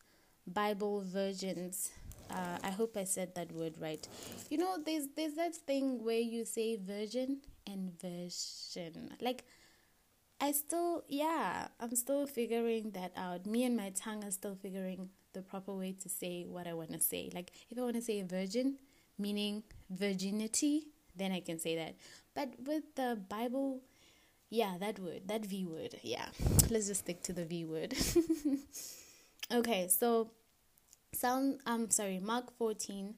Bible 0.46 1.02
versions. 1.06 1.92
Uh, 2.30 2.58
I 2.64 2.70
hope 2.70 2.96
I 2.96 3.04
said 3.04 3.37
that 3.37 3.52
word 3.52 3.75
right. 3.80 4.06
You 4.50 4.58
know, 4.58 4.78
there's 4.85 5.06
there's 5.14 5.35
that 5.35 5.54
thing 5.54 6.02
where 6.04 6.18
you 6.18 6.44
say 6.44 6.76
virgin 6.76 7.38
and 7.66 7.92
version. 8.00 9.14
Like, 9.20 9.44
I 10.40 10.52
still, 10.52 11.04
yeah, 11.08 11.68
I'm 11.78 11.94
still 11.94 12.26
figuring 12.26 12.90
that 12.92 13.12
out. 13.16 13.46
Me 13.46 13.64
and 13.64 13.76
my 13.76 13.90
tongue 13.90 14.25
are 14.25 14.30
still 14.30 14.56
figuring 14.56 15.11
the 15.35 15.42
proper 15.42 15.73
way 15.73 15.92
to 16.02 16.08
say 16.08 16.44
what 16.49 16.66
I 16.66 16.75
want 16.75 16.92
to 16.92 17.00
say. 17.00 17.30
Like, 17.32 17.52
if 17.70 17.78
I 17.78 17.82
want 17.82 17.94
to 17.96 18.02
say 18.02 18.23
virgin, 18.23 18.76
meaning 19.18 19.62
virginity, 19.90 20.88
then 21.14 21.32
I 21.32 21.40
can 21.40 21.58
say 21.58 21.76
that. 21.76 21.94
But 22.35 22.54
with 22.66 22.94
the 22.96 23.20
Bible, 23.28 23.82
yeah, 24.50 24.76
that 24.79 24.99
word, 24.99 25.23
that 25.26 25.45
V 25.45 25.65
word, 25.65 25.97
yeah. 26.03 26.26
Let's 26.71 26.87
just 26.87 27.00
stick 27.00 27.23
to 27.25 27.33
the 27.33 27.45
V 27.45 27.65
word. 27.65 27.95
okay, 29.53 29.88
so 29.88 30.31
Psalm, 31.12 31.59
I'm 31.67 31.91
sorry, 31.91 32.21
Mark 32.21 32.57
14, 32.57 33.15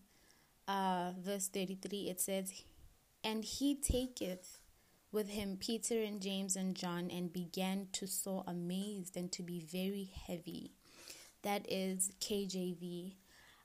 uh, 0.69 1.13
verse 1.19 1.49
33, 1.49 2.11
it 2.11 2.21
says, 2.21 2.53
And 3.25 3.45
he 3.45 3.75
taketh 3.75 4.61
with 5.11 5.29
him 5.31 5.57
Peter 5.59 6.03
and 6.03 6.21
James 6.21 6.57
and 6.57 6.75
John 6.75 7.11
and 7.11 7.33
began 7.33 7.89
to 7.93 8.07
sore 8.07 8.45
amazed 8.47 9.17
and 9.17 9.33
to 9.33 9.43
be 9.43 9.61
very 9.61 10.11
heavy. 10.27 10.73
That 11.43 11.67
is 11.71 12.13
KJV. 12.21 13.15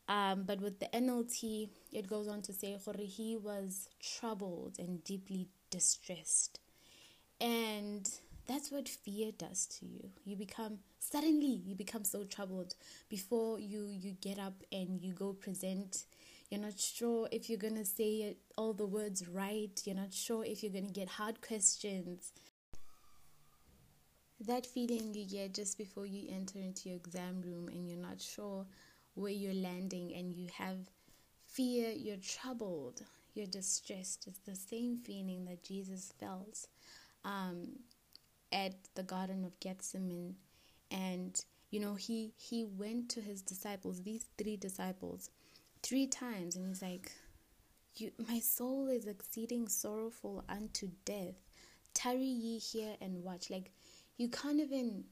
Um, 0.07 0.43
but 0.43 0.59
with 0.59 0.79
the 0.79 0.87
NLT, 0.87 1.69
it 1.91 2.07
goes 2.07 2.27
on 2.27 2.41
to 2.43 2.53
say, 2.53 2.77
he 2.99 3.37
was 3.37 3.87
troubled 4.01 4.77
and 4.79 5.03
deeply 5.03 5.47
distressed. 5.69 6.59
And 7.43 8.09
that's 8.47 8.71
what 8.71 8.87
fear 8.87 9.31
does 9.37 9.65
to 9.79 9.85
you. 9.85 10.09
You 10.23 10.37
become 10.37 10.79
suddenly 10.99 11.61
you 11.65 11.75
become 11.75 12.05
so 12.05 12.23
troubled 12.23 12.75
before 13.09 13.59
you 13.59 13.87
you 13.87 14.13
get 14.21 14.39
up 14.39 14.63
and 14.71 15.01
you 15.01 15.13
go 15.13 15.33
present. 15.33 16.05
You're 16.49 16.61
not 16.61 16.79
sure 16.79 17.27
if 17.31 17.49
you're 17.49 17.59
gonna 17.59 17.83
say 17.83 18.11
it, 18.29 18.37
all 18.57 18.73
the 18.73 18.85
words 18.85 19.27
right. 19.27 19.77
You're 19.83 19.97
not 19.97 20.13
sure 20.13 20.45
if 20.45 20.63
you're 20.63 20.71
gonna 20.71 20.93
get 20.93 21.09
hard 21.09 21.41
questions. 21.41 22.31
That 24.39 24.65
feeling 24.65 25.13
you 25.13 25.25
get 25.25 25.53
just 25.53 25.77
before 25.77 26.05
you 26.05 26.29
enter 26.33 26.59
into 26.59 26.89
your 26.89 26.97
exam 26.97 27.41
room 27.41 27.67
and 27.67 27.87
you're 27.89 27.97
not 27.97 28.21
sure 28.21 28.65
where 29.15 29.31
you're 29.31 29.53
landing 29.53 30.13
and 30.15 30.33
you 30.33 30.47
have 30.57 30.77
fear, 31.45 31.91
you're 31.91 32.17
troubled, 32.17 33.01
you're 33.33 33.47
distressed. 33.47 34.27
It's 34.27 34.39
the 34.39 34.55
same 34.55 34.97
feeling 34.97 35.45
that 35.45 35.63
Jesus 35.63 36.13
felt. 36.19 36.67
Um, 37.25 37.79
at 38.51 38.75
the 38.95 39.03
Garden 39.03 39.43
of 39.45 39.59
Gethsemane, 39.59 40.35
and 40.91 41.43
you 41.71 41.79
know 41.79 41.95
he 41.95 42.33
he 42.37 42.65
went 42.65 43.09
to 43.09 43.21
his 43.21 43.41
disciples, 43.41 44.01
these 44.01 44.25
three 44.37 44.57
disciples, 44.57 45.29
three 45.81 46.07
times, 46.07 46.55
and 46.55 46.67
he's 46.67 46.81
like, 46.81 47.11
"You, 47.95 48.11
my 48.27 48.39
soul 48.39 48.87
is 48.87 49.05
exceeding 49.07 49.67
sorrowful 49.67 50.43
unto 50.49 50.89
death. 51.05 51.35
Tarry 51.93 52.23
ye 52.23 52.59
here 52.59 52.95
and 53.01 53.23
watch." 53.23 53.49
Like, 53.49 53.71
you 54.17 54.29
can't 54.29 54.59
even 54.59 55.05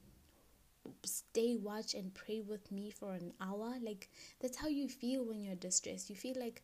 stay 1.04 1.56
watch 1.56 1.94
and 1.94 2.14
pray 2.14 2.40
with 2.40 2.70
me 2.72 2.90
for 2.90 3.12
an 3.12 3.32
hour 3.40 3.74
like 3.82 4.08
that's 4.40 4.56
how 4.56 4.68
you 4.68 4.88
feel 4.88 5.24
when 5.24 5.42
you're 5.42 5.54
distressed 5.54 6.10
you 6.10 6.16
feel 6.16 6.34
like 6.38 6.62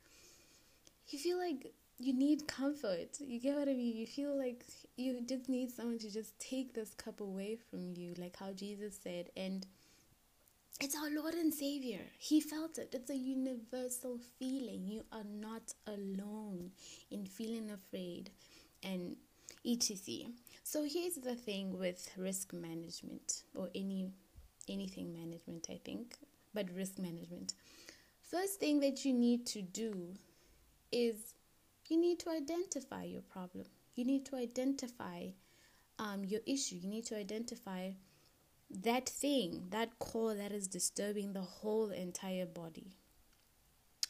you 1.09 1.19
feel 1.19 1.39
like 1.39 1.73
you 1.99 2.13
need 2.13 2.47
comfort. 2.47 3.19
You 3.21 3.41
get 3.41 3.57
what 3.57 3.69
I 3.69 3.75
mean? 3.75 3.97
You 3.97 4.07
feel 4.07 4.37
like 4.39 4.65
you 4.97 5.21
just 5.27 5.49
need 5.49 5.71
someone 5.73 5.99
to 5.99 6.11
just 6.11 6.39
take 6.39 6.73
this 6.73 6.95
cup 6.95 7.21
away 7.21 7.59
from 7.71 7.93
you, 7.95 8.15
like 8.17 8.37
how 8.37 8.53
Jesus 8.53 8.99
said. 9.03 9.31
And 9.37 9.67
it's 10.81 10.97
our 10.97 11.11
Lord 11.11 11.35
and 11.35 11.53
Savior. 11.53 12.03
He 12.19 12.41
felt 12.41 12.79
it. 12.79 12.91
It's 12.93 13.11
a 13.11 13.17
universal 13.17 14.19
feeling. 14.39 14.87
You 14.87 15.05
are 15.13 15.25
not 15.25 15.75
alone 15.89 16.71
in 17.11 17.27
feeling 17.27 17.71
afraid 17.71 18.31
and 18.85 19.17
etc. 19.67 20.27
So 20.63 20.85
here's 20.85 21.17
the 21.17 21.35
thing 21.35 21.77
with 21.77 22.09
risk 22.17 22.53
management 22.53 23.43
or 23.57 23.71
any 23.75 24.13
anything 24.69 25.13
management, 25.13 25.67
I 25.71 25.81
think, 25.85 26.15
but 26.55 26.67
risk 26.77 26.99
management. 26.99 27.55
First 28.23 28.61
thing 28.61 28.81
that 28.81 29.05
you 29.05 29.15
need 29.15 29.47
to 29.47 29.63
do 29.63 30.15
is 30.93 31.35
you 31.89 31.99
need 32.01 32.19
to 32.21 32.31
identify 32.31 33.05
your 33.05 33.23
problem. 33.23 33.67
You 33.95 34.05
need 34.05 34.27
to 34.27 34.37
identify 34.37 35.29
um, 35.99 36.25
your 36.25 36.41
issue. 36.47 36.77
You 36.77 36.89
need 36.89 37.07
to 37.07 37.17
identify 37.17 37.91
that 38.71 39.09
thing, 39.09 39.65
that 39.71 39.99
core 39.99 40.35
that 40.35 40.53
is 40.53 40.69
disturbing 40.69 41.33
the 41.33 41.41
whole 41.41 41.91
entire 41.91 42.47
body. 42.47 42.97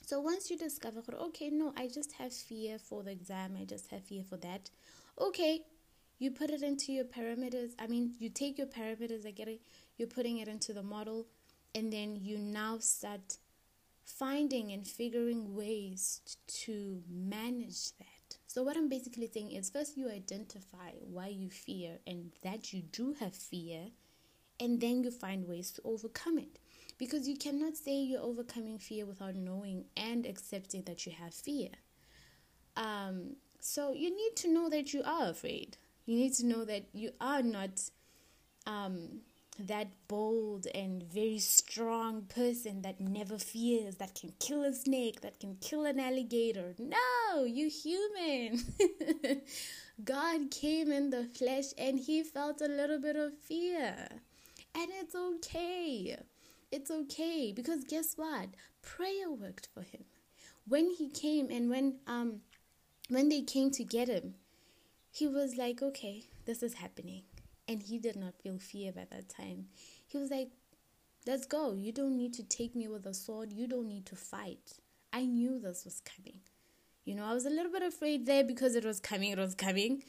So 0.05 0.21
once 0.21 0.51
you 0.51 0.57
discover, 0.57 1.03
okay, 1.15 1.51
no, 1.51 1.73
I 1.77 1.87
just 1.89 2.13
have 2.13 2.33
fear 2.33 2.79
for 2.79 3.03
the 3.03 3.11
exam, 3.11 3.57
I 3.61 3.65
just 3.65 3.91
have 3.91 4.05
fear 4.05 4.23
for 4.25 4.39
that. 4.39 4.71
Okay, 5.21 5.61
you 6.19 6.31
put 6.31 6.51
it 6.51 6.63
into 6.63 6.93
your 6.93 7.05
parameters. 7.05 7.73
I 7.79 7.87
mean, 7.87 8.15
you 8.19 8.31
take 8.31 8.59
your 8.59 8.69
parameters, 8.69 9.27
I 9.27 9.33
get 9.33 9.49
it, 9.49 9.61
you're 9.97 10.09
putting 10.09 10.39
it 10.39 10.49
into 10.49 10.73
the 10.73 10.83
model, 10.83 11.27
and 11.75 11.93
then 11.93 12.17
you 12.17 12.39
now 12.39 12.79
start 12.79 13.37
finding 14.09 14.73
and 14.73 14.87
figuring 14.87 15.55
ways 15.55 16.21
to 16.47 17.03
manage 17.11 17.93
that. 17.99 18.39
So, 18.47 18.63
what 18.63 18.77
I'm 18.77 18.89
basically 18.89 19.29
saying 19.33 19.53
is 19.53 19.71
first 19.71 19.97
you 19.97 20.11
identify 20.11 20.91
why 21.01 21.29
you 21.29 21.51
fear 21.51 21.99
and 22.07 22.33
that 22.43 22.73
you 22.73 22.83
do 22.83 23.15
have 23.21 23.35
fear, 23.35 23.89
and 24.59 24.81
then 24.81 25.05
you 25.05 25.11
find 25.11 25.47
ways 25.47 25.71
to 25.73 25.83
overcome 25.85 26.39
it. 26.39 26.59
Because 26.97 27.29
you 27.29 27.37
cannot 27.37 27.77
say 27.77 27.95
you're 27.95 28.21
overcoming 28.21 28.79
fear 28.79 29.07
without 29.07 29.37
knowing 29.37 29.85
and 29.97 30.27
accepting 30.27 30.83
that 30.85 31.07
you 31.07 31.13
have 31.13 31.33
fear. 31.33 31.71
Um, 32.77 33.37
so, 33.61 33.93
you 33.93 34.11
need 34.11 34.37
to 34.37 34.49
know 34.53 34.69
that 34.71 34.93
you 34.95 35.03
are 35.05 35.31
afraid. 35.31 35.77
You 36.07 36.17
need 36.17 36.33
to 36.35 36.47
know 36.47 36.65
that 36.65 36.87
you 36.93 37.13
are 37.21 37.43
not 37.43 37.91
um, 38.67 39.21
that 39.59 39.89
bold 40.07 40.67
and 40.75 41.03
very 41.03 41.39
strong 41.39 42.23
person 42.23 42.83
that 42.83 43.01
never 43.01 43.39
fears, 43.39 43.97
that 43.97 44.15
can 44.15 44.33
kill 44.39 44.63
a 44.63 44.73
snake, 44.73 45.21
that 45.23 45.41
can 45.41 45.57
kill 45.61 45.85
an 45.85 45.99
alligator. 45.99 46.75
No, 46.79 47.45
you 47.45 47.69
human. 47.69 48.63
God 50.05 50.51
came 50.51 50.93
in 50.93 51.11
the 51.11 51.25
flesh 51.25 51.67
and 51.77 51.99
he 51.99 52.23
felt 52.23 52.61
a 52.61 52.69
little 52.69 53.01
bit 53.01 53.17
of 53.17 53.37
fear. 53.39 54.09
And 54.75 54.91
it's 55.01 55.15
okay. 55.15 56.17
It's 56.71 56.91
okay 56.91 57.53
because 57.55 57.85
guess 57.85 58.15
what? 58.17 58.51
Prayer 58.83 59.31
worked 59.31 59.69
for 59.75 59.83
him. 59.83 60.05
When 60.67 60.91
he 60.91 61.09
came 61.09 61.51
and 61.51 61.71
when 61.71 61.97
um 62.07 62.43
when 63.09 63.31
they 63.31 63.41
came 63.41 63.71
to 63.73 63.85
get 63.85 64.09
him, 64.09 64.35
he 65.11 65.27
was 65.27 65.57
like, 65.57 65.83
"Okay, 65.83 66.25
this 66.45 66.63
is 66.63 66.75
happening." 66.75 67.23
And 67.69 67.83
he 67.83 67.99
did 67.99 68.17
not 68.17 68.35
feel 68.43 68.59
fear 68.59 68.93
by 68.93 69.07
that 69.11 69.29
time. 69.29 69.67
He 70.07 70.19
was 70.19 70.31
like, 70.31 70.51
Let's 71.29 71.45
go. 71.45 71.75
You 71.75 71.93
don't 71.93 72.17
need 72.17 72.33
to 72.35 72.43
take 72.43 72.75
me 72.75 72.89
with 72.89 73.05
a 73.05 73.13
sword. 73.13 73.53
You 73.53 73.67
don't 73.67 73.87
need 73.87 74.07
to 74.07 74.17
fight. 74.17 74.81
I 75.13 75.27
knew 75.27 75.59
this 75.59 75.85
was 75.85 76.01
coming. 76.01 76.41
You 77.05 77.15
know, 77.15 77.25
I 77.27 77.35
was 77.35 77.45
a 77.45 77.51
little 77.51 77.71
bit 77.71 77.83
afraid 77.83 78.25
there 78.25 78.45
because 78.45 78.75
it 78.75 78.85
was 78.85 78.99
coming, 78.99 79.33
it 79.33 79.39
was 79.39 79.55
coming. 79.55 80.03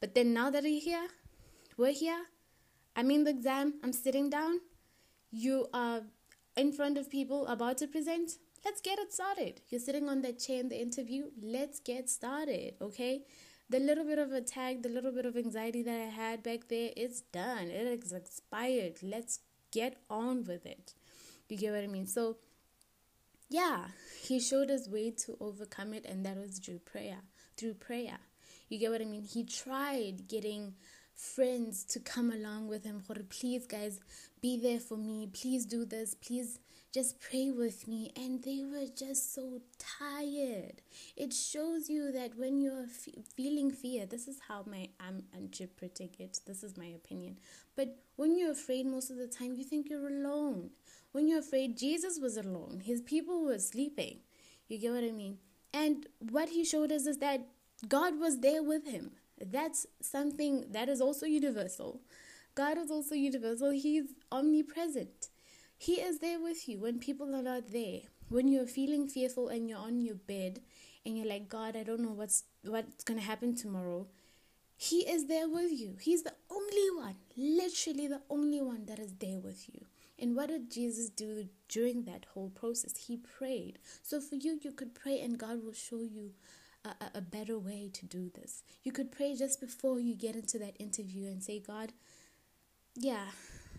But 0.00 0.14
then 0.14 0.34
now 0.34 0.50
that 0.50 0.64
we're 0.64 0.80
here, 0.80 1.08
we're 1.78 1.92
here, 1.92 2.24
I'm 2.94 3.10
in 3.10 3.24
the 3.24 3.30
exam, 3.30 3.74
I'm 3.82 3.92
sitting 3.92 4.28
down. 4.28 4.60
You 5.30 5.66
are 5.72 6.02
in 6.56 6.72
front 6.72 6.98
of 6.98 7.10
people 7.10 7.46
about 7.46 7.78
to 7.78 7.86
present. 7.86 8.32
Let's 8.64 8.80
get 8.80 8.98
it 8.98 9.14
started. 9.14 9.60
You're 9.68 9.80
sitting 9.80 10.08
on 10.08 10.22
that 10.22 10.38
chair 10.38 10.60
in 10.60 10.68
the 10.68 10.80
interview. 10.80 11.30
Let's 11.42 11.80
get 11.80 12.10
started, 12.10 12.74
okay? 12.82 13.22
The 13.68 13.80
little 13.80 14.04
bit 14.04 14.18
of 14.18 14.32
attack, 14.32 14.82
the 14.82 14.88
little 14.88 15.10
bit 15.10 15.26
of 15.26 15.36
anxiety 15.36 15.82
that 15.82 16.00
I 16.00 16.04
had 16.04 16.42
back 16.42 16.68
there, 16.68 16.90
it's 16.96 17.20
done. 17.20 17.68
It 17.68 18.04
is 18.04 18.12
expired. 18.12 19.02
Let's 19.02 19.40
get 19.72 19.96
on 20.08 20.44
with 20.44 20.64
it. 20.66 20.94
You 21.48 21.56
get 21.56 21.72
what 21.72 21.82
I 21.82 21.88
mean? 21.88 22.06
So, 22.06 22.36
yeah, 23.48 23.86
he 24.22 24.38
showed 24.38 24.70
us 24.70 24.88
way 24.88 25.10
to 25.10 25.36
overcome 25.40 25.94
it, 25.94 26.04
and 26.04 26.24
that 26.24 26.36
was 26.36 26.58
through 26.58 26.78
prayer. 26.80 27.18
Through 27.56 27.74
prayer. 27.74 28.18
You 28.68 28.78
get 28.78 28.90
what 28.90 29.02
I 29.02 29.04
mean? 29.04 29.24
He 29.24 29.44
tried 29.44 30.28
getting 30.28 30.74
friends 31.14 31.84
to 31.84 32.00
come 32.00 32.30
along 32.30 32.68
with 32.68 32.84
him. 32.84 33.02
Please, 33.30 33.66
guys, 33.66 34.00
be 34.40 34.58
there 34.58 34.80
for 34.80 34.96
me. 34.96 35.28
Please 35.32 35.66
do 35.66 35.84
this. 35.84 36.14
Please 36.14 36.58
just 36.96 37.20
pray 37.20 37.50
with 37.50 37.86
me. 37.86 38.10
And 38.16 38.42
they 38.42 38.64
were 38.64 38.86
just 38.96 39.34
so 39.34 39.60
tired. 39.78 40.80
It 41.14 41.34
shows 41.34 41.90
you 41.90 42.10
that 42.12 42.38
when 42.38 42.58
you're 42.58 42.86
feeling 43.36 43.70
fear, 43.70 44.06
this 44.06 44.26
is 44.26 44.38
how 44.48 44.64
my 44.66 44.88
I'm 44.98 45.24
interpreting 45.36 46.08
it. 46.18 46.40
This 46.46 46.62
is 46.62 46.78
my 46.78 46.86
opinion. 46.86 47.36
But 47.76 47.98
when 48.16 48.38
you're 48.38 48.52
afraid, 48.52 48.86
most 48.86 49.10
of 49.10 49.18
the 49.18 49.26
time, 49.26 49.52
you 49.52 49.62
think 49.62 49.90
you're 49.90 50.08
alone. 50.08 50.70
When 51.12 51.28
you're 51.28 51.40
afraid, 51.40 51.76
Jesus 51.76 52.18
was 52.18 52.38
alone. 52.38 52.80
His 52.82 53.02
people 53.02 53.44
were 53.44 53.58
sleeping. 53.58 54.20
You 54.68 54.78
get 54.78 54.92
what 54.92 55.04
I 55.04 55.12
mean? 55.12 55.36
And 55.74 56.06
what 56.30 56.48
he 56.48 56.64
showed 56.64 56.92
us 56.92 57.04
is 57.04 57.18
that 57.18 57.46
God 57.86 58.18
was 58.18 58.40
there 58.40 58.62
with 58.62 58.86
him. 58.86 59.10
That's 59.38 59.86
something 60.00 60.64
that 60.70 60.88
is 60.88 61.02
also 61.02 61.26
universal. 61.26 62.00
God 62.54 62.78
is 62.78 62.90
also 62.90 63.14
universal. 63.14 63.70
He's 63.70 64.14
omnipresent. 64.32 65.28
He 65.78 65.94
is 65.94 66.18
there 66.20 66.40
with 66.40 66.68
you 66.68 66.80
when 66.80 66.98
people 66.98 67.34
are 67.34 67.42
not 67.42 67.70
there. 67.72 68.00
When 68.28 68.48
you're 68.48 68.66
feeling 68.66 69.06
fearful 69.08 69.48
and 69.48 69.68
you're 69.68 69.78
on 69.78 70.00
your 70.00 70.16
bed 70.16 70.60
and 71.04 71.16
you're 71.16 71.26
like, 71.26 71.48
God, 71.48 71.76
I 71.76 71.84
don't 71.84 72.00
know 72.00 72.12
what's 72.12 72.44
what's 72.62 73.04
gonna 73.04 73.20
happen 73.20 73.54
tomorrow. 73.54 74.06
He 74.76 75.08
is 75.08 75.26
there 75.26 75.48
with 75.48 75.72
you. 75.72 75.96
He's 76.00 76.22
the 76.22 76.34
only 76.50 76.90
one, 76.96 77.16
literally 77.36 78.08
the 78.08 78.20
only 78.28 78.60
one 78.60 78.84
that 78.86 78.98
is 78.98 79.14
there 79.18 79.38
with 79.38 79.68
you. 79.72 79.86
And 80.18 80.34
what 80.34 80.48
did 80.48 80.70
Jesus 80.70 81.08
do 81.08 81.48
during 81.68 82.04
that 82.04 82.26
whole 82.32 82.50
process? 82.50 83.06
He 83.06 83.16
prayed. 83.16 83.78
So 84.02 84.20
for 84.20 84.34
you, 84.34 84.58
you 84.62 84.72
could 84.72 84.94
pray 84.94 85.20
and 85.20 85.38
God 85.38 85.62
will 85.64 85.72
show 85.72 86.00
you 86.00 86.32
a, 86.84 86.94
a 87.16 87.20
better 87.20 87.58
way 87.58 87.90
to 87.92 88.06
do 88.06 88.30
this. 88.34 88.62
You 88.82 88.92
could 88.92 89.12
pray 89.12 89.34
just 89.34 89.60
before 89.60 90.00
you 90.00 90.14
get 90.14 90.36
into 90.36 90.58
that 90.58 90.76
interview 90.78 91.26
and 91.26 91.42
say, 91.42 91.58
God, 91.58 91.92
yeah, 92.94 93.26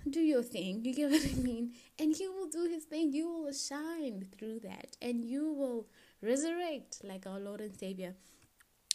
do 0.10 0.20
your 0.20 0.44
thing. 0.44 0.84
You 0.84 0.94
get 0.94 1.12
what 1.12 1.25
I 1.25 1.36
mean? 1.42 1.74
And 2.00 2.16
He 2.16 2.27
will 2.27 2.48
do 2.48 2.68
His 2.70 2.86
thing. 2.86 3.13
You 3.13 3.27
will 3.30 3.54
shine 3.54 4.25
through 4.38 4.60
that 4.62 4.98
and 5.01 5.24
you 5.24 5.54
will 5.54 5.88
resurrect 6.22 7.01
like 7.04 7.25
our 7.25 7.39
Lord 7.39 7.62
and 7.62 7.75
Savior. 7.75 8.16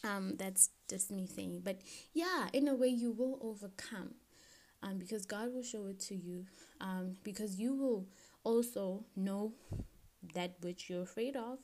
Um, 0.05 0.37
that's 0.37 0.71
just 0.89 1.11
me 1.11 1.27
saying. 1.27 1.63
But 1.65 1.81
yeah, 2.13 2.49
in 2.53 2.67
a 2.69 2.75
way, 2.75 2.89
you 2.89 3.13
will 3.13 3.39
overcome 3.41 4.15
um, 4.83 4.99
because 4.99 5.27
God 5.27 5.53
will 5.55 5.63
show 5.63 5.87
it 5.87 6.01
to 6.01 6.17
you. 6.17 6.47
Um, 6.81 7.17
because 7.23 7.59
you 7.61 7.75
will 7.75 8.07
also 8.45 9.05
know 9.15 9.53
that 10.35 10.57
which 10.61 10.89
you're 10.89 11.03
afraid 11.03 11.37
of 11.37 11.59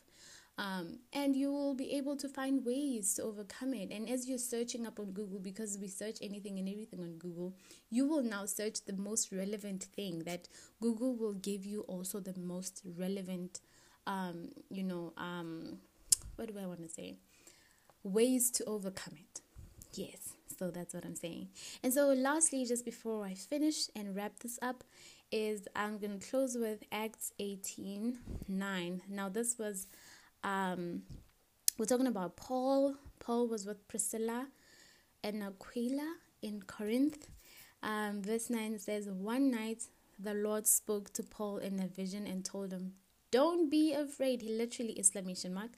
um, 0.58 0.98
and 1.12 1.36
you 1.36 1.52
will 1.52 1.74
be 1.74 1.92
able 1.96 2.16
to 2.16 2.28
find 2.28 2.64
ways 2.66 3.14
to 3.14 3.22
overcome 3.22 3.72
it. 3.74 3.92
And 3.92 4.08
as 4.08 4.28
you're 4.28 4.38
searching 4.38 4.86
up 4.86 4.98
on 4.98 5.12
Google, 5.12 5.38
because 5.38 5.78
we 5.80 5.86
search 5.86 6.18
anything 6.20 6.58
and 6.58 6.68
everything 6.68 7.00
on 7.00 7.12
Google, 7.12 7.54
you 7.90 8.08
will 8.08 8.24
now 8.24 8.44
search 8.44 8.84
the 8.84 8.92
most 8.92 9.30
relevant 9.30 9.84
thing 9.84 10.24
that 10.24 10.48
Google 10.82 11.14
will 11.14 11.34
give 11.34 11.64
you 11.64 11.82
also 11.82 12.18
the 12.18 12.34
most 12.36 12.82
relevant, 12.98 13.60
um, 14.08 14.48
you 14.68 14.82
know, 14.82 15.12
um, 15.16 15.78
what 16.34 16.48
do 16.52 16.58
I 16.60 16.66
want 16.66 16.82
to 16.82 16.88
say? 16.88 17.14
Ways 18.02 18.50
to 18.52 18.64
overcome 18.64 19.14
it. 19.16 19.40
Yes, 19.94 20.34
so 20.58 20.70
that's 20.72 20.92
what 20.92 21.04
I'm 21.04 21.14
saying. 21.14 21.48
And 21.84 21.94
so, 21.94 22.08
lastly, 22.08 22.64
just 22.64 22.84
before 22.84 23.24
I 23.24 23.34
finish 23.34 23.88
and 23.94 24.14
wrap 24.14 24.40
this 24.40 24.58
up, 24.60 24.84
is 25.30 25.68
I'm 25.76 25.98
going 25.98 26.18
to 26.18 26.26
close 26.26 26.56
with 26.56 26.82
Acts 26.90 27.32
18 27.38 28.18
9. 28.48 29.02
Now, 29.08 29.28
this 29.28 29.58
was 29.58 29.86
um, 30.44 31.02
we're 31.78 31.86
talking 31.86 32.06
about 32.06 32.36
Paul. 32.36 32.94
Paul 33.20 33.48
was 33.48 33.66
with 33.66 33.86
Priscilla 33.88 34.48
and 35.22 35.42
Aquila 35.42 36.14
in 36.42 36.62
Corinth. 36.62 37.28
Um, 37.82 38.22
verse 38.22 38.50
9 38.50 38.78
says, 38.78 39.08
One 39.08 39.50
night 39.50 39.84
the 40.18 40.34
Lord 40.34 40.66
spoke 40.66 41.12
to 41.14 41.22
Paul 41.22 41.58
in 41.58 41.80
a 41.80 41.86
vision 41.86 42.26
and 42.26 42.44
told 42.44 42.72
him, 42.72 42.94
Don't 43.30 43.70
be 43.70 43.92
afraid. 43.92 44.42
He 44.42 44.50
literally, 44.50 44.98
exclamation 44.98 45.54
mark, 45.54 45.70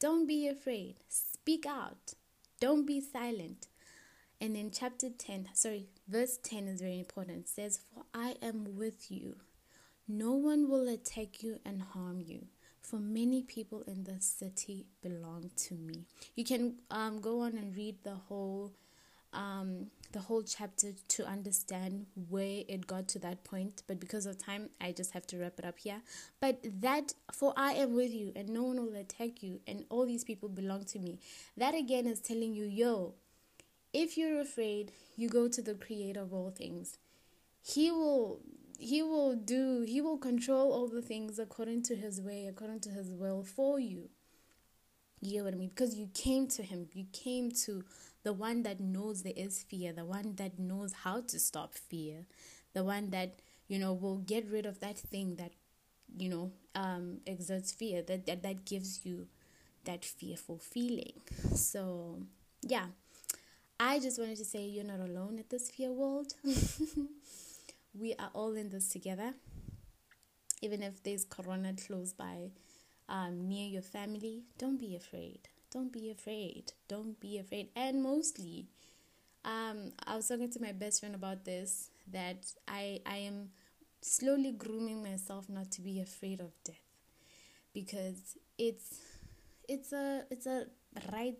don't 0.00 0.26
be 0.26 0.48
afraid. 0.48 0.96
Speak 1.08 1.66
out. 1.66 2.14
Don't 2.60 2.86
be 2.86 3.00
silent. 3.00 3.68
And 4.40 4.56
in 4.56 4.70
chapter 4.70 5.08
10, 5.10 5.50
sorry, 5.54 5.86
verse 6.08 6.38
10 6.42 6.66
is 6.66 6.80
very 6.80 6.98
important. 6.98 7.38
It 7.38 7.48
says, 7.48 7.78
For 7.94 8.04
I 8.12 8.34
am 8.42 8.76
with 8.76 9.10
you. 9.10 9.36
No 10.08 10.32
one 10.32 10.68
will 10.68 10.88
attack 10.88 11.42
you 11.42 11.60
and 11.64 11.80
harm 11.80 12.20
you 12.20 12.48
for 12.94 13.00
many 13.00 13.42
people 13.42 13.82
in 13.88 14.04
the 14.04 14.20
city 14.20 14.86
belong 15.02 15.50
to 15.56 15.74
me. 15.74 16.04
You 16.36 16.44
can 16.44 16.76
um, 16.92 17.20
go 17.20 17.40
on 17.40 17.58
and 17.58 17.74
read 17.74 17.96
the 18.04 18.14
whole 18.14 18.72
um, 19.32 19.88
the 20.12 20.20
whole 20.20 20.44
chapter 20.44 20.92
to 21.08 21.26
understand 21.26 22.06
where 22.28 22.62
it 22.68 22.86
got 22.86 23.08
to 23.08 23.18
that 23.18 23.42
point. 23.42 23.82
But 23.88 23.98
because 23.98 24.26
of 24.26 24.38
time, 24.38 24.68
I 24.80 24.92
just 24.92 25.10
have 25.10 25.26
to 25.26 25.38
wrap 25.38 25.54
it 25.58 25.64
up 25.64 25.76
here. 25.76 26.02
But 26.40 26.60
that, 26.82 27.14
for 27.32 27.52
I 27.56 27.72
am 27.72 27.96
with 27.96 28.12
you, 28.12 28.32
and 28.36 28.48
no 28.50 28.62
one 28.62 28.76
will 28.76 28.94
attack 28.94 29.42
you, 29.42 29.58
and 29.66 29.84
all 29.88 30.06
these 30.06 30.22
people 30.22 30.48
belong 30.48 30.84
to 30.84 31.00
me. 31.00 31.18
That 31.56 31.74
again 31.74 32.06
is 32.06 32.20
telling 32.20 32.54
you, 32.54 32.66
yo, 32.66 33.14
if 33.92 34.16
you're 34.16 34.40
afraid, 34.40 34.92
you 35.16 35.28
go 35.28 35.48
to 35.48 35.60
the 35.60 35.74
creator 35.74 36.20
of 36.20 36.32
all 36.32 36.50
things. 36.50 36.98
He 37.60 37.90
will 37.90 38.38
he 38.78 39.02
will 39.02 39.34
do 39.34 39.82
he 39.86 40.00
will 40.00 40.18
control 40.18 40.72
all 40.72 40.88
the 40.88 41.02
things 41.02 41.38
according 41.38 41.82
to 41.82 41.96
his 41.96 42.20
way 42.20 42.46
according 42.46 42.80
to 42.80 42.90
his 42.90 43.10
will 43.10 43.42
for 43.42 43.78
you. 43.78 44.10
You 45.20 45.32
get 45.32 45.44
what 45.44 45.54
i 45.54 45.56
mean? 45.56 45.68
Because 45.70 45.94
you 45.94 46.08
came 46.12 46.46
to 46.48 46.62
him. 46.62 46.88
You 46.92 47.06
came 47.12 47.50
to 47.64 47.84
the 48.22 48.32
one 48.32 48.62
that 48.62 48.80
knows 48.80 49.22
there 49.22 49.32
is 49.36 49.62
fear 49.62 49.92
the 49.92 50.04
one 50.04 50.34
that 50.36 50.58
knows 50.58 50.92
how 51.04 51.20
to 51.20 51.38
stop 51.38 51.74
fear 51.74 52.26
the 52.72 52.82
one 52.82 53.10
that 53.10 53.40
you 53.68 53.78
know 53.78 53.92
will 53.92 54.18
get 54.18 54.50
rid 54.50 54.66
of 54.66 54.80
that 54.80 54.98
thing 54.98 55.36
that 55.36 55.52
you 56.16 56.28
know 56.28 56.52
um 56.74 57.18
exerts 57.26 57.72
fear 57.72 58.02
that 58.02 58.26
that, 58.26 58.42
that 58.42 58.64
gives 58.64 59.04
you 59.04 59.26
that 59.84 60.04
fearful 60.04 60.58
feeling. 60.58 61.20
So 61.54 62.18
yeah. 62.62 62.86
I 63.80 63.98
just 63.98 64.18
wanted 64.18 64.38
to 64.38 64.44
say 64.44 64.66
you're 64.66 64.84
not 64.84 65.00
alone 65.00 65.38
at 65.38 65.50
this 65.50 65.70
fear 65.70 65.92
world 65.92 66.32
we 67.94 68.14
are 68.14 68.30
all 68.34 68.54
in 68.54 68.70
this 68.70 68.88
together. 68.88 69.34
Even 70.62 70.82
if 70.82 71.02
there's 71.02 71.24
corona 71.24 71.74
close 71.86 72.12
by 72.12 72.50
um, 73.08 73.48
near 73.48 73.68
your 73.68 73.82
family, 73.82 74.44
don't 74.58 74.78
be 74.78 74.96
afraid. 74.96 75.48
Don't 75.70 75.92
be 75.92 76.10
afraid. 76.10 76.72
Don't 76.88 77.18
be 77.20 77.38
afraid. 77.38 77.68
And 77.76 78.02
mostly, 78.02 78.66
um, 79.44 79.92
I 80.06 80.16
was 80.16 80.28
talking 80.28 80.50
to 80.50 80.60
my 80.60 80.72
best 80.72 81.00
friend 81.00 81.14
about 81.14 81.44
this 81.44 81.90
that 82.12 82.46
I 82.68 83.00
I 83.06 83.16
am 83.18 83.50
slowly 84.00 84.52
grooming 84.52 85.02
myself 85.02 85.48
not 85.48 85.70
to 85.72 85.80
be 85.80 86.00
afraid 86.00 86.40
of 86.40 86.52
death 86.64 86.76
because 87.72 88.36
it's 88.58 89.00
it's 89.68 89.92
a 89.92 90.24
it's 90.30 90.46
a 90.46 90.66
right 91.12 91.36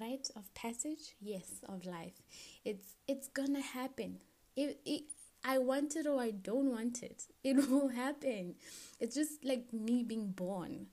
rite 0.00 0.30
of 0.36 0.52
passage 0.54 1.14
yes 1.20 1.62
of 1.68 1.84
life 1.84 2.22
it's 2.64 2.94
it's 3.06 3.28
gonna 3.28 3.60
happen 3.60 4.18
it, 4.56 4.80
it 4.86 5.02
I 5.44 5.58
want 5.58 5.94
it 5.94 6.06
or 6.06 6.20
I 6.20 6.30
don't 6.30 6.70
want 6.70 7.02
it. 7.02 7.24
It 7.44 7.56
will 7.68 7.88
happen. 7.88 8.54
It's 8.98 9.14
just 9.14 9.44
like 9.44 9.72
me 9.72 10.02
being 10.02 10.28
born. 10.32 10.86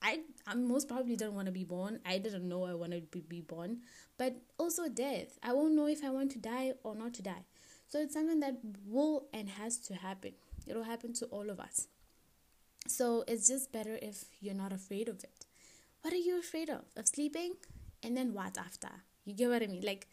I 0.00 0.20
I 0.46 0.54
most 0.54 0.88
probably 0.88 1.16
don't 1.16 1.34
want 1.34 1.46
to 1.46 1.52
be 1.52 1.64
born. 1.64 2.00
I 2.06 2.18
didn't 2.18 2.48
know 2.48 2.64
I 2.64 2.74
wanted 2.74 3.10
to 3.12 3.18
be 3.20 3.40
born, 3.40 3.80
but 4.16 4.36
also 4.58 4.88
death. 4.88 5.38
I 5.42 5.52
won't 5.52 5.74
know 5.74 5.86
if 5.88 6.04
I 6.04 6.10
want 6.10 6.30
to 6.32 6.38
die 6.38 6.74
or 6.84 6.94
not 6.94 7.14
to 7.14 7.22
die. 7.22 7.44
So 7.88 8.00
it's 8.00 8.14
something 8.14 8.40
that 8.40 8.58
will 8.86 9.26
and 9.32 9.48
has 9.48 9.78
to 9.88 9.94
happen. 9.94 10.32
It'll 10.66 10.84
happen 10.84 11.12
to 11.14 11.26
all 11.26 11.50
of 11.50 11.58
us. 11.58 11.88
So 12.86 13.24
it's 13.26 13.48
just 13.48 13.72
better 13.72 13.98
if 14.00 14.24
you're 14.40 14.54
not 14.54 14.72
afraid 14.72 15.08
of 15.08 15.24
it. 15.24 15.46
What 16.02 16.14
are 16.14 16.24
you 16.28 16.38
afraid 16.38 16.70
of? 16.70 16.84
Of 16.96 17.08
sleeping? 17.08 17.54
And 18.02 18.16
then 18.16 18.32
what 18.32 18.56
after? 18.56 18.90
You 19.24 19.34
get 19.34 19.50
what 19.50 19.62
I 19.62 19.66
mean? 19.66 19.82
Like 19.82 20.06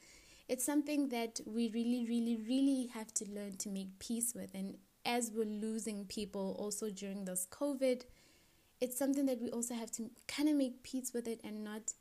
it's 0.48 0.66
something 0.66 1.10
that 1.10 1.40
we 1.46 1.70
really, 1.74 2.06
really, 2.08 2.38
really 2.48 2.90
have 2.94 3.14
to 3.16 3.26
learn 3.30 3.58
to 3.58 3.70
make 3.70 3.98
peace 4.00 4.34
with. 4.36 4.54
And 4.54 4.78
as 5.06 5.32
we're 5.34 5.46
losing 5.46 6.06
people 6.06 6.56
also 6.60 6.90
during 6.90 7.26
this 7.26 7.48
COVID, 7.52 8.04
it's 8.82 8.98
something 8.98 9.26
that 9.26 9.42
we 9.42 9.50
also 9.50 9.74
have 9.74 9.92
to 9.94 10.10
kind 10.28 10.50
of 10.50 10.56
make 10.56 10.84
peace 10.84 11.12
with 11.14 11.28
it 11.28 11.40
and 11.44 11.64
not. 11.64 11.94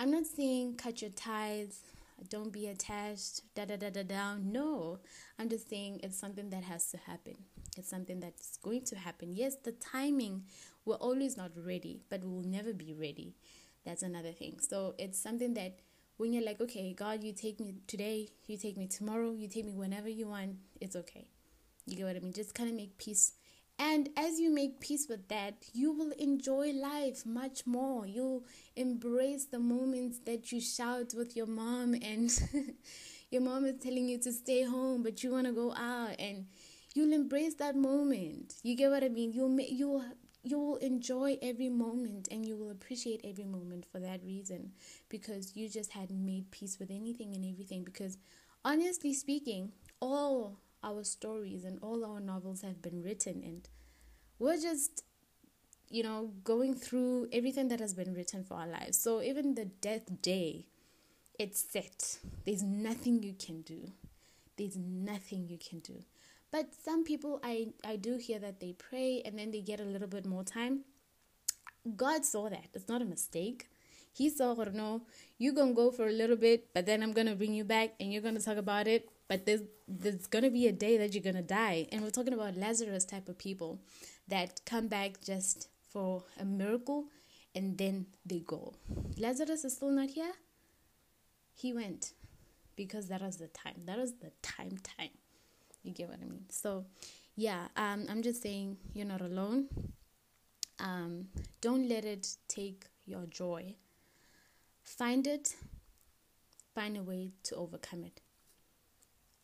I'm 0.00 0.10
not 0.10 0.26
saying 0.26 0.76
cut 0.76 1.02
your 1.02 1.10
ties, 1.10 1.80
don't 2.28 2.52
be 2.52 2.68
attached, 2.68 3.42
da 3.54 3.64
da 3.64 3.76
da 3.76 3.90
da 3.90 4.02
da. 4.02 4.36
No, 4.40 4.98
I'm 5.38 5.48
just 5.48 5.68
saying 5.68 6.00
it's 6.02 6.18
something 6.18 6.50
that 6.50 6.64
has 6.64 6.90
to 6.92 6.98
happen. 6.98 7.36
It's 7.76 7.90
something 7.90 8.20
that's 8.20 8.56
going 8.58 8.84
to 8.86 8.96
happen. 8.96 9.32
Yes, 9.32 9.56
the 9.56 9.72
timing, 9.72 10.44
we're 10.84 10.96
always 10.96 11.36
not 11.36 11.50
ready, 11.56 12.00
but 12.08 12.24
we'll 12.24 12.42
never 12.42 12.72
be 12.72 12.94
ready. 12.94 13.34
That's 13.84 14.02
another 14.02 14.32
thing. 14.32 14.58
So 14.60 14.94
it's 14.98 15.18
something 15.18 15.54
that 15.54 15.78
when 16.18 16.32
you're 16.32 16.44
like, 16.44 16.60
okay, 16.60 16.92
God, 16.92 17.24
you 17.24 17.32
take 17.32 17.58
me 17.60 17.74
today, 17.86 18.28
you 18.46 18.58
take 18.58 18.76
me 18.76 18.86
tomorrow, 18.86 19.32
you 19.32 19.48
take 19.48 19.64
me 19.64 19.72
whenever 19.72 20.08
you 20.08 20.28
want, 20.28 20.56
it's 20.80 20.96
okay. 20.96 21.28
You 21.86 21.96
get 21.96 22.06
what 22.06 22.16
I 22.16 22.18
mean? 22.18 22.32
Just 22.32 22.54
kind 22.54 22.68
of 22.68 22.76
make 22.76 22.98
peace. 22.98 23.32
And 23.78 24.08
as 24.16 24.40
you 24.40 24.52
make 24.52 24.80
peace 24.80 25.06
with 25.08 25.28
that, 25.28 25.54
you 25.72 25.92
will 25.92 26.10
enjoy 26.18 26.72
life 26.72 27.24
much 27.24 27.64
more. 27.66 28.06
You'll 28.06 28.44
embrace 28.74 29.46
the 29.46 29.60
moments 29.60 30.18
that 30.26 30.50
you 30.50 30.60
shout 30.60 31.14
with 31.16 31.36
your 31.36 31.46
mom 31.46 31.94
and 31.94 32.30
your 33.30 33.42
mom 33.42 33.64
is 33.64 33.80
telling 33.80 34.08
you 34.08 34.18
to 34.18 34.32
stay 34.32 34.64
home, 34.64 35.04
but 35.04 35.22
you 35.22 35.30
want 35.30 35.46
to 35.46 35.52
go 35.52 35.72
out 35.72 36.16
and 36.18 36.46
you'll 36.94 37.12
embrace 37.12 37.54
that 37.54 37.76
moment. 37.76 38.54
You 38.64 38.74
get 38.74 38.90
what 38.90 39.04
I 39.04 39.08
mean? 39.08 39.32
You'll 39.32 39.56
you'll 39.60 40.04
you 40.42 40.58
will 40.58 40.76
enjoy 40.76 41.36
every 41.42 41.68
moment 41.68 42.28
and 42.30 42.46
you 42.46 42.56
will 42.56 42.70
appreciate 42.70 43.20
every 43.24 43.44
moment 43.44 43.84
for 43.90 43.98
that 43.98 44.22
reason 44.24 44.72
because 45.08 45.56
you 45.56 45.68
just 45.68 45.92
had 45.92 46.10
made 46.10 46.50
peace 46.50 46.78
with 46.78 46.90
anything 46.90 47.34
and 47.34 47.44
everything 47.44 47.84
because 47.84 48.18
honestly 48.64 49.12
speaking 49.12 49.72
all 50.00 50.58
our 50.82 51.02
stories 51.02 51.64
and 51.64 51.78
all 51.82 52.04
our 52.04 52.20
novels 52.20 52.62
have 52.62 52.80
been 52.80 53.02
written 53.02 53.42
and 53.44 53.68
we're 54.38 54.56
just 54.56 55.02
you 55.90 56.02
know 56.02 56.30
going 56.44 56.74
through 56.74 57.28
everything 57.32 57.68
that 57.68 57.80
has 57.80 57.94
been 57.94 58.14
written 58.14 58.44
for 58.44 58.54
our 58.54 58.66
lives. 58.66 58.98
So 58.98 59.22
even 59.22 59.54
the 59.54 59.64
death 59.64 60.22
day 60.22 60.66
it's 61.38 61.60
set. 61.60 62.18
There's 62.44 62.62
nothing 62.62 63.22
you 63.22 63.32
can 63.32 63.62
do. 63.62 63.92
There's 64.56 64.76
nothing 64.76 65.46
you 65.48 65.58
can 65.58 65.80
do 65.80 66.02
but 66.50 66.74
some 66.74 67.04
people, 67.04 67.40
I, 67.42 67.68
I 67.84 67.96
do 67.96 68.16
hear 68.16 68.38
that 68.38 68.60
they 68.60 68.72
pray 68.72 69.22
and 69.24 69.38
then 69.38 69.50
they 69.50 69.60
get 69.60 69.80
a 69.80 69.84
little 69.84 70.08
bit 70.08 70.24
more 70.26 70.44
time. 70.44 70.84
God 71.96 72.24
saw 72.24 72.48
that. 72.48 72.68
It's 72.74 72.88
not 72.88 73.02
a 73.02 73.04
mistake. 73.04 73.68
He 74.12 74.30
saw, 74.30 74.54
or 74.54 74.70
no, 74.72 75.02
you're 75.38 75.54
going 75.54 75.68
to 75.68 75.74
go 75.74 75.90
for 75.90 76.08
a 76.08 76.12
little 76.12 76.36
bit, 76.36 76.68
but 76.74 76.86
then 76.86 77.02
I'm 77.02 77.12
going 77.12 77.26
to 77.26 77.36
bring 77.36 77.54
you 77.54 77.64
back 77.64 77.94
and 78.00 78.12
you're 78.12 78.22
going 78.22 78.36
to 78.36 78.44
talk 78.44 78.56
about 78.56 78.88
it. 78.88 79.08
But 79.28 79.44
there's, 79.44 79.60
there's 79.86 80.26
going 80.26 80.44
to 80.44 80.50
be 80.50 80.66
a 80.66 80.72
day 80.72 80.96
that 80.96 81.14
you're 81.14 81.22
going 81.22 81.36
to 81.36 81.42
die. 81.42 81.86
And 81.92 82.02
we're 82.02 82.10
talking 82.10 82.32
about 82.32 82.56
Lazarus 82.56 83.04
type 83.04 83.28
of 83.28 83.38
people 83.38 83.78
that 84.26 84.60
come 84.64 84.88
back 84.88 85.20
just 85.22 85.68
for 85.92 86.24
a 86.40 86.44
miracle 86.44 87.04
and 87.54 87.76
then 87.76 88.06
they 88.24 88.40
go. 88.40 88.74
Lazarus 89.18 89.64
is 89.64 89.74
still 89.74 89.90
not 89.90 90.10
here. 90.10 90.32
He 91.54 91.72
went 91.72 92.12
because 92.76 93.08
that 93.08 93.20
was 93.20 93.36
the 93.36 93.48
time. 93.48 93.74
That 93.84 93.98
was 93.98 94.14
the 94.14 94.30
time 94.42 94.78
time. 94.82 95.10
You 95.88 95.94
get 95.94 96.10
what 96.10 96.18
I 96.22 96.26
mean? 96.26 96.44
So, 96.50 96.84
yeah, 97.34 97.68
um, 97.76 98.04
I'm 98.10 98.20
just 98.20 98.42
saying 98.42 98.76
you're 98.92 99.06
not 99.06 99.22
alone. 99.22 99.68
Um, 100.78 101.28
don't 101.62 101.88
let 101.88 102.04
it 102.04 102.28
take 102.46 102.84
your 103.06 103.24
joy. 103.24 103.74
Find 104.82 105.26
it, 105.26 105.56
find 106.74 106.98
a 106.98 107.02
way 107.02 107.32
to 107.44 107.54
overcome 107.56 108.04
it. 108.04 108.20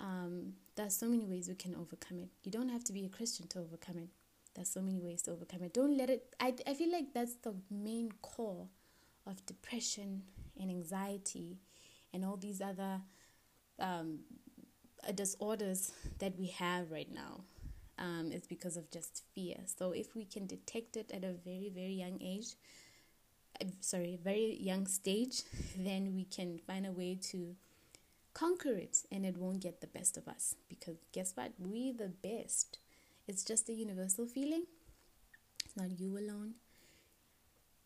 Um, 0.01 0.53
there's 0.77 0.95
so 0.95 1.07
many 1.07 1.25
ways 1.25 1.49
we 1.49 1.55
can 1.55 1.75
overcome 1.75 2.19
it. 2.19 2.29
You 2.43 2.53
don't 2.53 2.69
have 2.69 2.85
to 2.85 2.93
be 2.93 3.07
a 3.07 3.09
Christian 3.09 3.49
to 3.49 3.61
overcome 3.61 3.97
it. 3.97 4.11
There's 4.55 4.69
so 4.69 4.83
many 4.83 5.01
ways 5.01 5.23
to 5.23 5.31
overcome 5.31 5.63
it. 5.63 5.73
Don't 5.73 5.97
let 5.97 6.11
it. 6.11 6.35
I, 6.39 6.53
I 6.67 6.75
feel 6.75 6.93
like 6.93 7.15
that's 7.15 7.37
the 7.37 7.55
main 7.71 8.13
core 8.21 8.69
of 9.27 9.47
depression 9.47 10.25
and 10.61 10.71
anxiety 10.71 11.57
and 12.13 12.23
all 12.23 12.37
these 12.37 12.61
other 12.61 13.01
um, 13.79 14.21
disorders 15.13 15.93
that 16.19 16.39
we 16.39 16.49
have 16.49 16.91
right 16.91 17.13
now 17.13 17.45
um, 17.99 18.31
is 18.33 18.47
because 18.47 18.77
of 18.77 18.91
just 18.91 19.23
fear. 19.35 19.57
So 19.67 19.93
if 19.93 20.15
we 20.15 20.25
can 20.25 20.47
detect 20.47 20.97
it 20.97 21.11
at 21.13 21.25
a 21.25 21.33
very 21.33 21.71
very 21.75 21.95
young 21.95 22.19
age, 22.21 22.55
sorry, 23.81 24.19
very 24.23 24.57
young 24.61 24.87
stage, 24.87 25.43
then 25.77 26.15
we 26.15 26.25
can 26.25 26.59
find 26.67 26.87
a 26.87 26.93
way 26.93 27.19
to 27.31 27.55
conquer 28.33 28.73
it, 28.73 28.99
and 29.13 29.25
it 29.25 29.37
won't 29.37 29.61
get 29.61 29.81
the 29.81 29.87
best 29.87 30.17
of 30.17 30.27
us. 30.29 30.57
Because 30.69 30.97
guess 31.13 31.33
what? 31.35 31.53
We 31.59 31.93
the 31.93 32.09
best. 32.09 32.79
It's 33.27 33.45
just 33.45 33.69
a 33.69 33.73
universal 33.73 34.27
feeling. 34.27 34.65
It's 35.65 35.77
not 35.77 35.99
you 35.99 36.19
alone. 36.19 36.55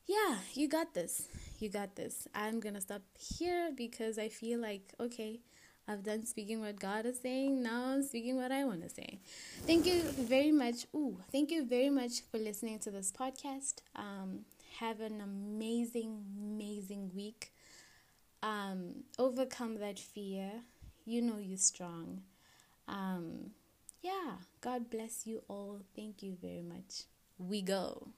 Yeah, 0.06 0.38
you 0.54 0.68
got 0.68 0.94
this. 0.94 1.28
You 1.58 1.68
got 1.68 1.96
this. 1.96 2.26
I'm 2.34 2.60
gonna 2.60 2.80
stop 2.80 3.02
here 3.18 3.70
because 3.76 4.18
I 4.18 4.28
feel 4.30 4.58
like 4.58 4.94
okay 4.98 5.40
I've 5.88 6.02
done 6.02 6.26
speaking 6.26 6.60
what 6.60 6.78
God 6.78 7.06
is 7.06 7.18
saying. 7.18 7.62
Now 7.62 7.86
I'm 7.86 8.02
speaking 8.02 8.36
what 8.36 8.52
I 8.52 8.64
want 8.66 8.82
to 8.82 8.90
say. 8.90 9.20
Thank 9.66 9.86
you 9.86 10.02
very 10.02 10.52
much. 10.52 10.86
Ooh, 10.94 11.18
thank 11.32 11.50
you 11.50 11.64
very 11.64 11.88
much 11.88 12.20
for 12.30 12.36
listening 12.36 12.78
to 12.80 12.90
this 12.90 13.10
podcast. 13.10 13.76
Um, 13.96 14.40
have 14.80 15.00
an 15.00 15.22
amazing, 15.22 16.24
amazing 16.36 17.10
week. 17.14 17.52
Um, 18.42 19.04
overcome 19.18 19.78
that 19.78 19.98
fear. 19.98 20.50
You 21.06 21.22
know 21.22 21.38
you're 21.38 21.56
strong. 21.56 22.20
Um, 22.86 23.52
yeah, 24.02 24.36
God 24.60 24.90
bless 24.90 25.26
you 25.26 25.42
all. 25.48 25.80
Thank 25.96 26.22
you 26.22 26.36
very 26.40 26.62
much. 26.62 27.04
We 27.38 27.62
go. 27.62 28.08